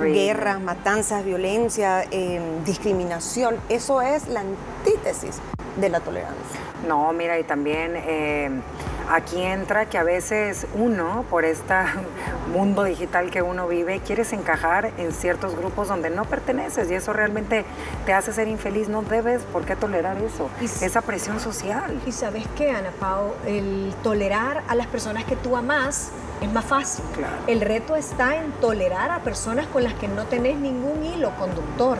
guerras, 0.02 0.62
matanzas, 0.62 1.26
violencia, 1.26 2.04
em, 2.12 2.64
discriminación, 2.64 3.58
eso 3.68 4.02
es 4.02 4.28
la 4.30 4.42
antítesis 4.42 5.40
de 5.78 5.90
la 5.90 6.00
tolerancia. 6.00 6.60
No, 6.88 7.12
mira, 7.12 7.40
y 7.40 7.44
también... 7.44 7.96
Em, 7.96 8.62
aquí 9.10 9.42
entra 9.42 9.88
que 9.90 9.98
a 9.98 10.04
veces 10.04 10.68
uno, 10.76 11.26
por 11.30 11.46
este 11.46 11.74
mundo 12.54 12.84
digital 12.84 13.30
que 13.32 13.42
uno 13.42 13.68
vive, 13.68 14.00
quieres 14.00 14.32
encajar 14.34 14.92
en 14.98 15.12
ciertos 15.12 15.56
grupos 15.56 15.88
donde 15.88 16.10
no 16.10 16.26
perteneces 16.26 16.90
y 16.92 16.94
eso 16.94 17.14
realmente 17.14 17.66
te 18.06 18.14
hace 18.14 18.32
ser 18.34 18.48
infeliz. 18.48 18.88
No 18.88 19.02
debes 19.02 19.44
por 19.44 19.66
qué 19.66 19.76
tolerar 19.76 20.18
eso, 20.18 20.50
esa 20.62 21.02
presión 21.02 21.40
social. 21.40 22.00
Y 22.06 22.12
sabes 22.12 22.46
qué, 22.56 22.72
Ana 22.72 22.92
Pao, 23.00 23.36
el 23.46 23.94
tolerar 24.04 24.64
a 24.68 24.76
las 24.76 24.88
personas 24.88 25.26
que 25.26 25.36
tú 25.36 25.56
amas 25.56 26.12
es 26.42 26.52
más 26.52 26.66
fácil. 26.66 27.04
El 27.48 27.62
reto 27.62 27.96
está 27.96 28.38
en 28.38 28.52
tolerar 28.54 29.12
a 29.12 29.20
personas 29.20 29.68
con 29.68 29.84
las 29.84 29.94
que 29.96 30.08
no 30.08 30.26
tenés 30.26 30.58
ningún 30.58 31.04
hilo 31.04 31.32
conductor 31.38 31.98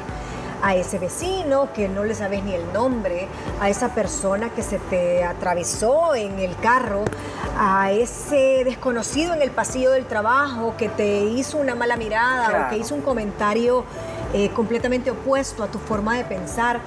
a 0.62 0.76
ese 0.76 1.00
vecino 1.00 1.72
que 1.74 1.88
no 1.88 2.04
le 2.04 2.16
sabes 2.16 2.44
ni 2.44 2.54
el 2.54 2.72
nombre, 2.74 3.28
a 3.60 3.70
esa 3.70 3.94
persona 3.94 4.50
que 4.50 4.62
se 4.62 4.80
te 4.80 5.24
atravesó 5.24 6.16
en 6.16 6.40
el 6.40 6.56
carro, 6.58 7.06
a 7.58 7.92
ese 7.92 8.64
desconocido 8.64 9.34
en 9.34 9.42
el 9.42 9.52
pasillo 9.52 9.92
del 9.92 10.06
trabajo 10.06 10.76
que 10.78 10.90
te 10.90 11.24
hizo 11.24 11.58
una 11.58 11.76
mala 11.76 11.98
mirada 11.98 12.68
o 12.68 12.70
que 12.70 12.78
hizo 12.78 12.96
un 12.96 13.02
comentario 13.02 13.86
eh, 14.34 14.50
completamente 14.50 15.12
opuesto 15.12 15.64
a 15.64 15.68
tu 15.68 15.80
forma 15.80 16.16
de 16.18 16.24
pensar. 16.24 16.80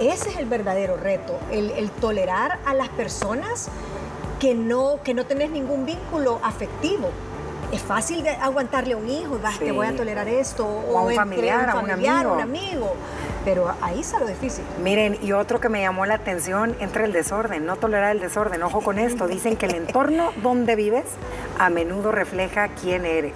Ese 0.00 0.30
es 0.30 0.36
el 0.36 0.46
verdadero 0.46 0.96
reto, 0.96 1.38
el, 1.50 1.90
tolerar 2.00 2.58
a 2.66 2.74
las 2.74 2.88
personas 2.88 3.68
que 4.40 4.54
no, 4.54 4.98
que 5.04 5.14
no 5.14 5.24
tenés 5.24 5.50
ningún 5.50 5.86
vínculo 5.86 6.40
afectivo 6.42 7.10
es 7.72 7.82
fácil 7.82 8.22
de 8.22 8.30
aguantarle 8.30 8.94
a 8.94 8.96
un 8.96 9.08
hijo, 9.08 9.38
te 9.58 9.72
voy 9.72 9.86
a 9.86 9.96
tolerar 9.96 10.28
esto, 10.28 10.66
o, 10.66 10.98
a 10.98 11.02
un 11.02 11.14
familiar, 11.14 11.70
a 11.70 11.78
un 11.78 11.90
amigo. 11.90 12.34
un 12.34 12.40
amigo. 12.40 12.96
Pero 13.44 13.74
ahí 13.82 14.02
lo 14.18 14.26
difícil. 14.26 14.64
Miren, 14.82 15.18
y 15.22 15.32
otro 15.32 15.60
que 15.60 15.68
me 15.68 15.80
llamó 15.80 16.06
la 16.06 16.14
atención, 16.14 16.74
entre 16.80 17.04
el 17.04 17.12
desorden, 17.12 17.66
no 17.66 17.76
tolerar 17.76 18.14
el 18.14 18.20
desorden. 18.20 18.62
Ojo 18.62 18.80
con 18.80 18.98
esto, 18.98 19.26
dicen 19.26 19.56
que 19.56 19.66
el 19.66 19.74
entorno 19.74 20.32
donde 20.42 20.76
vives 20.76 21.04
a 21.58 21.68
menudo 21.70 22.12
refleja 22.12 22.68
quién 22.68 23.04
eres. 23.04 23.34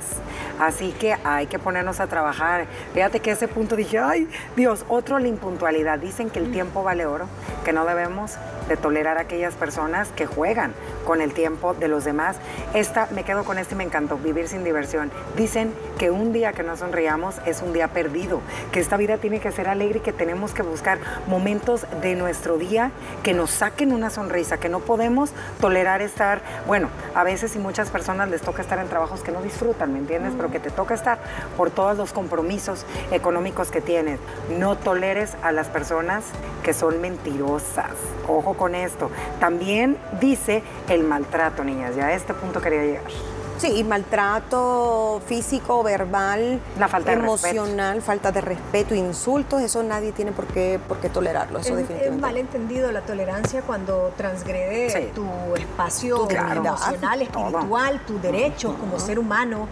Así 0.58 0.92
que 0.92 1.16
hay 1.24 1.46
que 1.46 1.58
ponernos 1.58 2.00
a 2.00 2.06
trabajar. 2.06 2.66
Fíjate 2.94 3.20
que 3.20 3.32
ese 3.32 3.48
punto 3.48 3.76
dije, 3.76 3.98
ay, 3.98 4.28
Dios, 4.56 4.84
otro 4.88 5.18
la 5.18 5.28
impuntualidad. 5.28 5.98
Dicen 5.98 6.30
que 6.30 6.38
el 6.38 6.50
tiempo 6.52 6.82
vale 6.82 7.06
oro, 7.06 7.26
que 7.64 7.72
no 7.72 7.84
debemos 7.84 8.36
de 8.68 8.76
tolerar 8.76 9.18
a 9.18 9.22
aquellas 9.22 9.54
personas 9.54 10.08
que 10.10 10.26
juegan 10.26 10.74
con 11.06 11.20
el 11.20 11.32
tiempo 11.32 11.74
de 11.74 11.88
los 11.88 12.04
demás. 12.04 12.36
Esta, 12.74 13.08
me 13.12 13.24
quedo 13.24 13.44
con 13.44 13.58
este 13.58 13.74
y 13.74 13.78
me 13.78 13.84
encantó, 13.84 14.18
vivir 14.18 14.48
sin 14.48 14.62
diversión. 14.62 15.10
Dicen 15.36 15.72
que 15.98 16.10
un 16.10 16.32
día 16.32 16.52
que 16.52 16.62
no 16.62 16.76
sonriamos 16.76 17.36
es 17.46 17.62
un 17.62 17.72
día 17.72 17.88
perdido, 17.88 18.40
que 18.72 18.80
esta 18.80 18.96
vida 18.96 19.16
tiene 19.16 19.40
que 19.40 19.50
ser 19.52 19.68
alegre 19.68 19.97
que 20.00 20.12
tenemos 20.12 20.52
que 20.52 20.62
buscar 20.62 20.98
momentos 21.26 21.86
de 22.02 22.14
nuestro 22.14 22.58
día 22.58 22.90
que 23.22 23.34
nos 23.34 23.50
saquen 23.50 23.92
una 23.92 24.10
sonrisa, 24.10 24.58
que 24.58 24.68
no 24.68 24.80
podemos 24.80 25.30
tolerar 25.60 26.02
estar, 26.02 26.40
bueno, 26.66 26.88
a 27.14 27.24
veces 27.24 27.54
y 27.56 27.58
muchas 27.58 27.90
personas 27.90 28.28
les 28.28 28.42
toca 28.42 28.62
estar 28.62 28.78
en 28.78 28.88
trabajos 28.88 29.22
que 29.22 29.32
no 29.32 29.42
disfrutan, 29.42 29.92
¿me 29.92 29.98
entiendes? 29.98 30.34
Pero 30.36 30.50
que 30.50 30.60
te 30.60 30.70
toca 30.70 30.94
estar 30.94 31.18
por 31.56 31.70
todos 31.70 31.96
los 31.96 32.12
compromisos 32.12 32.84
económicos 33.10 33.70
que 33.70 33.80
tienes. 33.80 34.20
No 34.58 34.76
toleres 34.76 35.36
a 35.42 35.52
las 35.52 35.68
personas 35.68 36.24
que 36.62 36.72
son 36.72 37.00
mentirosas. 37.00 37.92
Ojo 38.26 38.54
con 38.54 38.74
esto. 38.74 39.10
También 39.40 39.96
dice 40.20 40.62
el 40.88 41.04
maltrato, 41.04 41.64
niñas. 41.64 41.96
Ya 41.96 42.06
a 42.06 42.12
este 42.12 42.34
punto 42.34 42.60
quería 42.60 42.82
llegar. 42.82 43.37
Sí, 43.58 43.82
maltrato 43.84 45.20
físico, 45.26 45.82
verbal, 45.82 46.60
la 46.78 46.88
falta 46.88 47.12
emocional, 47.12 48.02
falta 48.02 48.30
de 48.30 48.40
respeto, 48.40 48.94
insultos, 48.94 49.60
eso 49.62 49.82
nadie 49.82 50.12
tiene 50.12 50.32
por 50.32 50.46
qué, 50.46 50.78
por 50.86 50.98
qué 50.98 51.08
tolerarlo, 51.08 51.58
eso 51.58 51.76
es, 51.76 51.90
Es 51.90 52.16
malentendido 52.16 52.92
la 52.92 53.00
tolerancia 53.02 53.62
cuando 53.62 54.12
transgrede 54.16 55.12
tu 55.14 55.26
espacio 55.56 56.28
emocional, 56.30 57.22
espiritual, 57.22 58.00
tu 58.06 58.20
derecho 58.20 58.74
como 58.78 58.98
ser 58.98 59.18
humano. 59.18 59.68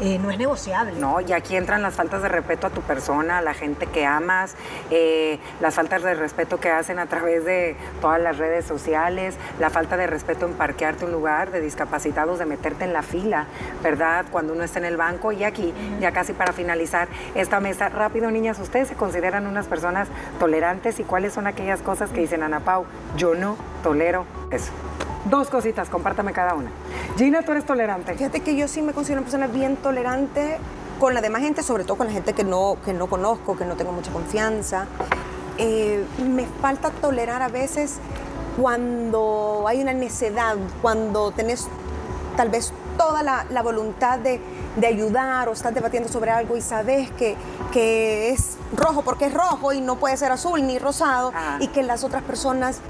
Eh, 0.00 0.18
no 0.18 0.30
es 0.30 0.38
negociable. 0.38 0.92
No, 0.98 1.20
y 1.20 1.32
aquí 1.32 1.56
entran 1.56 1.82
las 1.82 1.94
faltas 1.94 2.22
de 2.22 2.28
respeto 2.28 2.66
a 2.66 2.70
tu 2.70 2.82
persona, 2.82 3.38
a 3.38 3.42
la 3.42 3.54
gente 3.54 3.86
que 3.86 4.04
amas, 4.04 4.54
eh, 4.90 5.38
las 5.60 5.74
faltas 5.74 6.02
de 6.02 6.14
respeto 6.14 6.58
que 6.58 6.70
hacen 6.70 6.98
a 6.98 7.06
través 7.06 7.44
de 7.44 7.76
todas 8.00 8.20
las 8.20 8.38
redes 8.38 8.64
sociales, 8.64 9.36
la 9.58 9.70
falta 9.70 9.96
de 9.96 10.06
respeto 10.06 10.46
en 10.46 10.54
parquearte 10.54 11.04
un 11.04 11.12
lugar 11.12 11.50
de 11.50 11.60
discapacitados, 11.60 12.38
de 12.38 12.46
meterte 12.46 12.84
en 12.84 12.92
la 12.92 13.02
fila, 13.02 13.46
¿verdad? 13.82 14.26
Cuando 14.30 14.52
uno 14.52 14.64
está 14.64 14.78
en 14.78 14.84
el 14.84 14.96
banco 14.96 15.32
y 15.32 15.44
aquí, 15.44 15.72
ya 16.00 16.12
casi 16.12 16.32
para 16.32 16.52
finalizar 16.52 17.08
esta 17.34 17.60
mesa, 17.60 17.88
rápido 17.88 18.30
niñas, 18.30 18.58
¿ustedes 18.58 18.88
se 18.88 18.94
consideran 18.94 19.46
unas 19.46 19.66
personas 19.66 20.08
tolerantes 20.38 21.00
y 21.00 21.04
cuáles 21.04 21.32
son 21.32 21.46
aquellas 21.46 21.80
cosas 21.80 22.10
que 22.10 22.20
dicen 22.20 22.42
Ana 22.42 22.60
Pau? 22.60 22.84
Yo 23.16 23.34
no 23.34 23.56
tolero 23.86 24.26
eso. 24.50 24.72
Dos 25.30 25.48
cositas, 25.48 25.88
compártame 25.88 26.32
cada 26.32 26.54
una. 26.54 26.70
Gina, 27.16 27.42
tú 27.42 27.52
eres 27.52 27.64
tolerante. 27.64 28.14
Fíjate 28.14 28.40
que 28.40 28.56
yo 28.56 28.66
sí 28.66 28.82
me 28.82 28.92
considero 28.92 29.20
una 29.20 29.26
persona 29.30 29.46
bien 29.46 29.76
tolerante 29.76 30.58
con 30.98 31.14
la 31.14 31.20
demás 31.20 31.42
gente, 31.42 31.62
sobre 31.62 31.84
todo 31.84 31.96
con 31.96 32.08
la 32.08 32.12
gente 32.12 32.32
que 32.32 32.42
no, 32.42 32.78
que 32.84 32.92
no 32.92 33.06
conozco, 33.06 33.56
que 33.56 33.64
no 33.64 33.76
tengo 33.76 33.92
mucha 33.92 34.10
confianza. 34.10 34.86
Eh, 35.58 36.04
me 36.18 36.46
falta 36.60 36.90
tolerar 36.90 37.42
a 37.42 37.48
veces 37.48 37.98
cuando 38.60 39.64
hay 39.68 39.80
una 39.82 39.92
necedad, 39.92 40.56
cuando 40.82 41.30
tenés 41.30 41.68
tal 42.36 42.48
vez 42.48 42.72
toda 42.98 43.22
la, 43.22 43.46
la 43.50 43.62
voluntad 43.62 44.18
de, 44.18 44.40
de, 44.76 44.86
ayudar 44.86 45.48
o 45.48 45.52
estás 45.52 45.72
debatiendo 45.74 46.08
sobre 46.08 46.32
algo 46.32 46.56
y 46.56 46.60
sabes 46.60 47.10
que, 47.12 47.36
que, 47.72 48.30
es 48.30 48.56
rojo 48.74 49.02
porque 49.02 49.26
es 49.26 49.34
rojo 49.34 49.72
y 49.72 49.80
no 49.80 49.96
puede 49.96 50.16
ser 50.16 50.32
azul 50.32 50.66
ni 50.66 50.78
rosado 50.78 51.32
ah. 51.34 51.58
y 51.60 51.68
que 51.68 51.82
las 51.82 52.04
otras 52.04 52.22
personas 52.22 52.80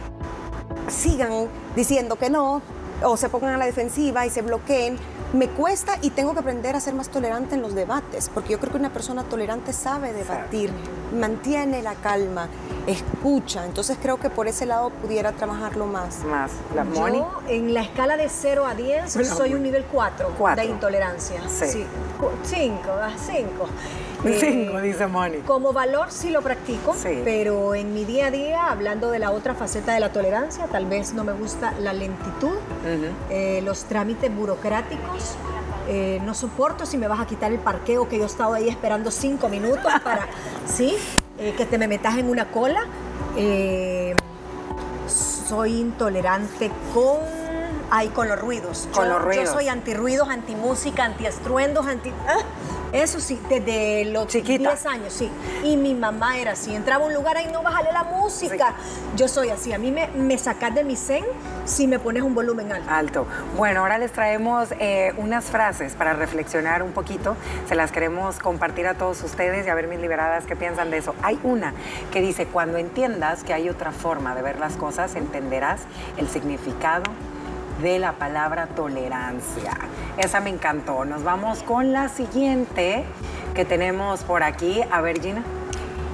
sigan 0.88 1.48
diciendo 1.74 2.16
que 2.16 2.30
no 2.30 2.62
o 3.02 3.16
se 3.16 3.28
pongan 3.28 3.54
a 3.54 3.58
la 3.58 3.66
defensiva 3.66 4.26
y 4.26 4.30
se 4.30 4.42
bloqueen, 4.42 4.96
me 5.36 5.48
cuesta 5.48 5.98
y 6.02 6.10
tengo 6.10 6.32
que 6.32 6.40
aprender 6.40 6.74
a 6.74 6.80
ser 6.80 6.94
más 6.94 7.08
tolerante 7.08 7.54
en 7.54 7.62
los 7.62 7.74
debates, 7.74 8.30
porque 8.32 8.52
yo 8.52 8.58
creo 8.58 8.72
que 8.72 8.78
una 8.78 8.90
persona 8.90 9.22
tolerante 9.24 9.72
sabe 9.72 10.12
debatir, 10.12 10.70
mantiene 11.14 11.82
la 11.82 11.94
calma, 11.94 12.48
escucha, 12.86 13.64
entonces 13.64 13.98
creo 14.00 14.18
que 14.18 14.30
por 14.30 14.48
ese 14.48 14.66
lado 14.66 14.90
pudiera 14.90 15.32
trabajarlo 15.32 15.86
más. 15.86 16.24
Más, 16.24 16.50
la 16.74 16.84
Moni. 16.84 17.18
Yo 17.18 17.42
en 17.48 17.74
la 17.74 17.82
escala 17.82 18.16
de 18.16 18.28
0 18.28 18.66
a 18.66 18.74
10 18.74 19.12
soy 19.12 19.54
un 19.54 19.62
nivel 19.62 19.84
4, 19.84 20.34
de 20.56 20.64
intolerancia. 20.64 21.40
Sí. 21.48 21.84
5, 22.44 22.90
5. 23.26 23.68
Cinco, 24.38 24.80
dice 24.82 25.06
Moni. 25.06 25.38
Como 25.38 25.72
valor 25.72 26.10
sí 26.10 26.30
lo 26.30 26.42
practico, 26.42 26.94
pero 27.24 27.74
en 27.74 27.94
mi 27.94 28.04
día 28.04 28.26
a 28.26 28.30
día, 28.30 28.66
hablando 28.70 29.10
de 29.10 29.18
la 29.18 29.30
otra 29.30 29.54
faceta 29.54 29.94
de 29.94 30.00
la 30.00 30.12
tolerancia, 30.12 30.66
tal 30.66 30.86
vez 30.86 31.14
no 31.14 31.24
me 31.24 31.32
gusta 31.32 31.72
la 31.80 31.92
lentitud, 31.92 32.56
eh, 33.30 33.60
los 33.62 33.84
trámites 33.84 34.34
burocráticos. 34.34 35.25
Eh, 35.88 36.20
no 36.24 36.34
soporto 36.34 36.84
si 36.84 36.98
me 36.98 37.06
vas 37.06 37.20
a 37.20 37.26
quitar 37.26 37.52
el 37.52 37.60
parqueo 37.60 38.08
que 38.08 38.18
yo 38.18 38.24
he 38.24 38.26
estado 38.26 38.54
ahí 38.54 38.68
esperando 38.68 39.10
cinco 39.10 39.48
minutos 39.48 39.92
para, 40.02 40.26
¿sí? 40.66 40.96
Eh, 41.38 41.54
que 41.56 41.64
te 41.64 41.78
me 41.78 41.86
metas 41.86 42.16
en 42.16 42.28
una 42.28 42.50
cola. 42.50 42.86
soy 45.48 45.80
intolerante 45.80 46.70
con 46.92 47.46
ay, 47.90 48.08
con 48.08 48.28
los 48.28 48.38
ruidos. 48.38 48.88
Con 48.92 49.08
los 49.08 49.22
ruidos. 49.22 49.44
Yo 49.44 49.52
soy 49.52 49.68
antirruidos, 49.68 50.28
antimúsica, 50.28 51.04
antiestruendos, 51.04 51.86
anti... 51.86 52.12
¡ah! 52.26 52.38
Eso 52.92 53.20
sí, 53.20 53.40
desde 53.48 54.04
los 54.06 54.28
10 54.32 54.86
años, 54.86 55.12
sí. 55.12 55.30
Y 55.64 55.76
mi 55.76 55.94
mamá 55.94 56.38
era 56.38 56.52
así. 56.52 56.74
Entraba 56.74 57.04
a 57.04 57.08
un 57.08 57.14
lugar, 57.14 57.36
ahí 57.36 57.48
no 57.52 57.62
bájale 57.62 57.92
la 57.92 58.04
música. 58.04 58.74
Yo 59.16 59.28
soy 59.28 59.50
así. 59.50 59.72
A 59.72 59.78
mí 59.78 59.90
me, 59.90 60.08
me 60.08 60.38
sacas 60.38 60.74
de 60.74 60.84
mi 60.84 60.96
zen 60.96 61.24
si 61.64 61.86
me 61.86 61.98
pones 61.98 62.22
un 62.22 62.34
volumen 62.34 62.72
alto. 62.72 62.90
Alto. 62.90 63.26
Bueno, 63.56 63.80
ahora 63.80 63.98
les 63.98 64.12
traemos 64.12 64.68
eh, 64.78 65.12
unas 65.16 65.46
frases 65.46 65.94
para 65.94 66.14
reflexionar 66.14 66.82
un 66.82 66.92
poquito. 66.92 67.36
Se 67.68 67.74
las 67.74 67.92
queremos 67.92 68.38
compartir 68.38 68.86
a 68.86 68.94
todos 68.94 69.22
ustedes 69.22 69.66
y 69.66 69.70
a 69.70 69.74
ver 69.74 69.88
mis 69.88 70.00
liberadas 70.00 70.44
qué 70.46 70.56
piensan 70.56 70.90
de 70.90 70.98
eso. 70.98 71.14
Hay 71.22 71.38
una 71.42 71.74
que 72.12 72.20
dice, 72.20 72.46
cuando 72.46 72.78
entiendas 72.78 73.44
que 73.44 73.52
hay 73.52 73.68
otra 73.68 73.92
forma 73.92 74.34
de 74.34 74.42
ver 74.42 74.58
las 74.58 74.76
cosas, 74.76 75.16
entenderás 75.16 75.80
el 76.16 76.28
significado 76.28 77.02
de 77.82 77.98
la 77.98 78.12
palabra 78.12 78.68
tolerancia. 78.68 79.72
Esa 80.16 80.40
me 80.40 80.50
encantó. 80.50 81.04
Nos 81.04 81.22
vamos 81.22 81.62
con 81.62 81.92
la 81.92 82.08
siguiente 82.08 83.04
que 83.54 83.64
tenemos 83.64 84.22
por 84.24 84.42
aquí. 84.42 84.80
A 84.90 85.00
ver, 85.00 85.20
Gina. 85.20 85.42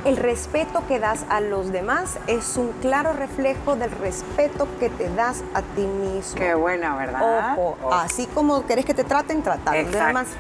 El 0.05 0.17
respeto 0.17 0.83
que 0.89 0.99
das 0.99 1.25
a 1.29 1.41
los 1.41 1.71
demás 1.71 2.19
es 2.27 2.57
un 2.57 2.73
claro 2.81 3.13
reflejo 3.13 3.77
del 3.77 3.91
respeto 3.93 4.67
que 4.81 4.89
te 4.89 5.09
das 5.15 5.45
a 5.55 5.63
ti 5.63 5.83
mismo. 5.83 6.35
Qué 6.35 6.55
buena, 6.55 6.97
¿verdad? 6.97 7.57
Ojo, 7.57 7.77
así 7.93 8.27
como 8.27 8.67
querés 8.67 8.85
que 8.85 8.95
te 8.95 9.05
traten, 9.05 9.43
tratar. 9.43 9.77
Exacto. 9.77 10.31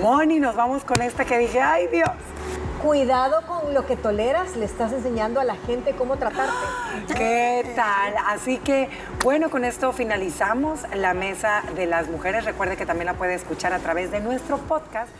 Moni, 0.00 0.38
nos 0.38 0.54
vamos 0.54 0.84
con 0.84 1.02
esta 1.02 1.24
que 1.24 1.38
dije, 1.38 1.60
ay 1.60 1.88
Dios. 1.88 2.10
Cuidado 2.84 3.42
con 3.48 3.74
lo 3.74 3.84
que 3.84 3.96
toleras, 3.96 4.56
le 4.56 4.64
estás 4.64 4.92
enseñando 4.92 5.40
a 5.40 5.44
la 5.44 5.56
gente 5.56 5.92
cómo 5.92 6.16
tratarte. 6.16 6.54
¿Qué 7.14 7.72
tal? 7.74 8.14
Así 8.28 8.58
que, 8.58 8.88
bueno, 9.24 9.50
con 9.50 9.64
esto 9.64 9.92
finalizamos 9.92 10.82
la 10.94 11.14
mesa 11.14 11.62
de 11.74 11.86
las 11.86 12.08
mujeres. 12.08 12.44
Recuerde 12.44 12.76
que 12.76 12.86
también 12.86 13.06
la 13.06 13.14
puede 13.14 13.34
escuchar 13.34 13.72
a 13.72 13.80
través 13.80 14.12
de 14.12 14.20
nuestro 14.20 14.56
podcast. 14.56 15.10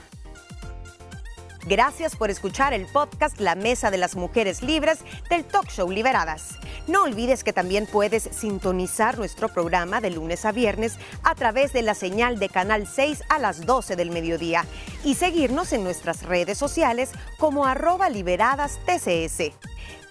Gracias 1.67 2.17
por 2.17 2.31
escuchar 2.31 2.73
el 2.73 2.87
podcast 2.87 3.39
La 3.39 3.55
Mesa 3.55 3.91
de 3.91 3.99
las 3.99 4.17
Mujeres 4.17 4.63
Libres 4.63 5.01
del 5.29 5.45
Talk 5.45 5.69
Show 5.69 5.91
Liberadas. 5.91 6.59
No 6.87 7.03
olvides 7.03 7.45
que 7.45 7.53
también 7.53 7.87
puedes 7.87 8.23
sintonizar 8.33 9.19
nuestro 9.19 9.49
programa 9.49 10.01
de 10.01 10.11
lunes 10.11 10.47
a 10.47 10.53
viernes 10.53 10.97
a 11.23 11.35
través 11.35 11.75
de 11.75 11.83
la 11.83 11.95
señal 11.95 12.39
de 12.39 12.49
Canal 12.49 12.87
6 12.87 13.25
a 13.29 13.39
las 13.39 13.67
12 13.67 13.95
del 13.95 14.11
mediodía 14.11 14.65
y 15.05 15.17
seguirnos 15.17 15.75
en 15.75 15.85
nuestras 15.85 16.23
redes 16.23 16.57
sociales 16.57 17.11
como 17.39 17.67
arroba 17.67 18.09
liberadas 18.09 18.79
TCS. 18.87 19.53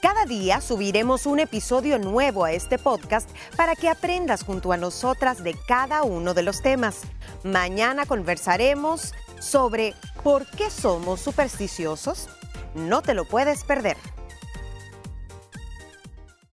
Cada 0.01 0.25
día 0.25 0.61
subiremos 0.61 1.25
un 1.25 1.39
episodio 1.39 1.99
nuevo 1.99 2.45
a 2.45 2.53
este 2.53 2.77
podcast 2.77 3.29
para 3.57 3.75
que 3.75 3.89
aprendas 3.89 4.43
junto 4.43 4.71
a 4.71 4.77
nosotras 4.77 5.43
de 5.43 5.55
cada 5.67 6.03
uno 6.03 6.33
de 6.33 6.43
los 6.43 6.61
temas. 6.61 7.01
Mañana 7.43 8.05
conversaremos 8.05 9.13
sobre 9.41 9.95
¿Por 10.23 10.45
qué 10.45 10.69
somos 10.69 11.21
supersticiosos? 11.21 12.27
No 12.75 13.01
te 13.01 13.13
lo 13.13 13.25
puedes 13.25 13.63
perder. 13.63 13.97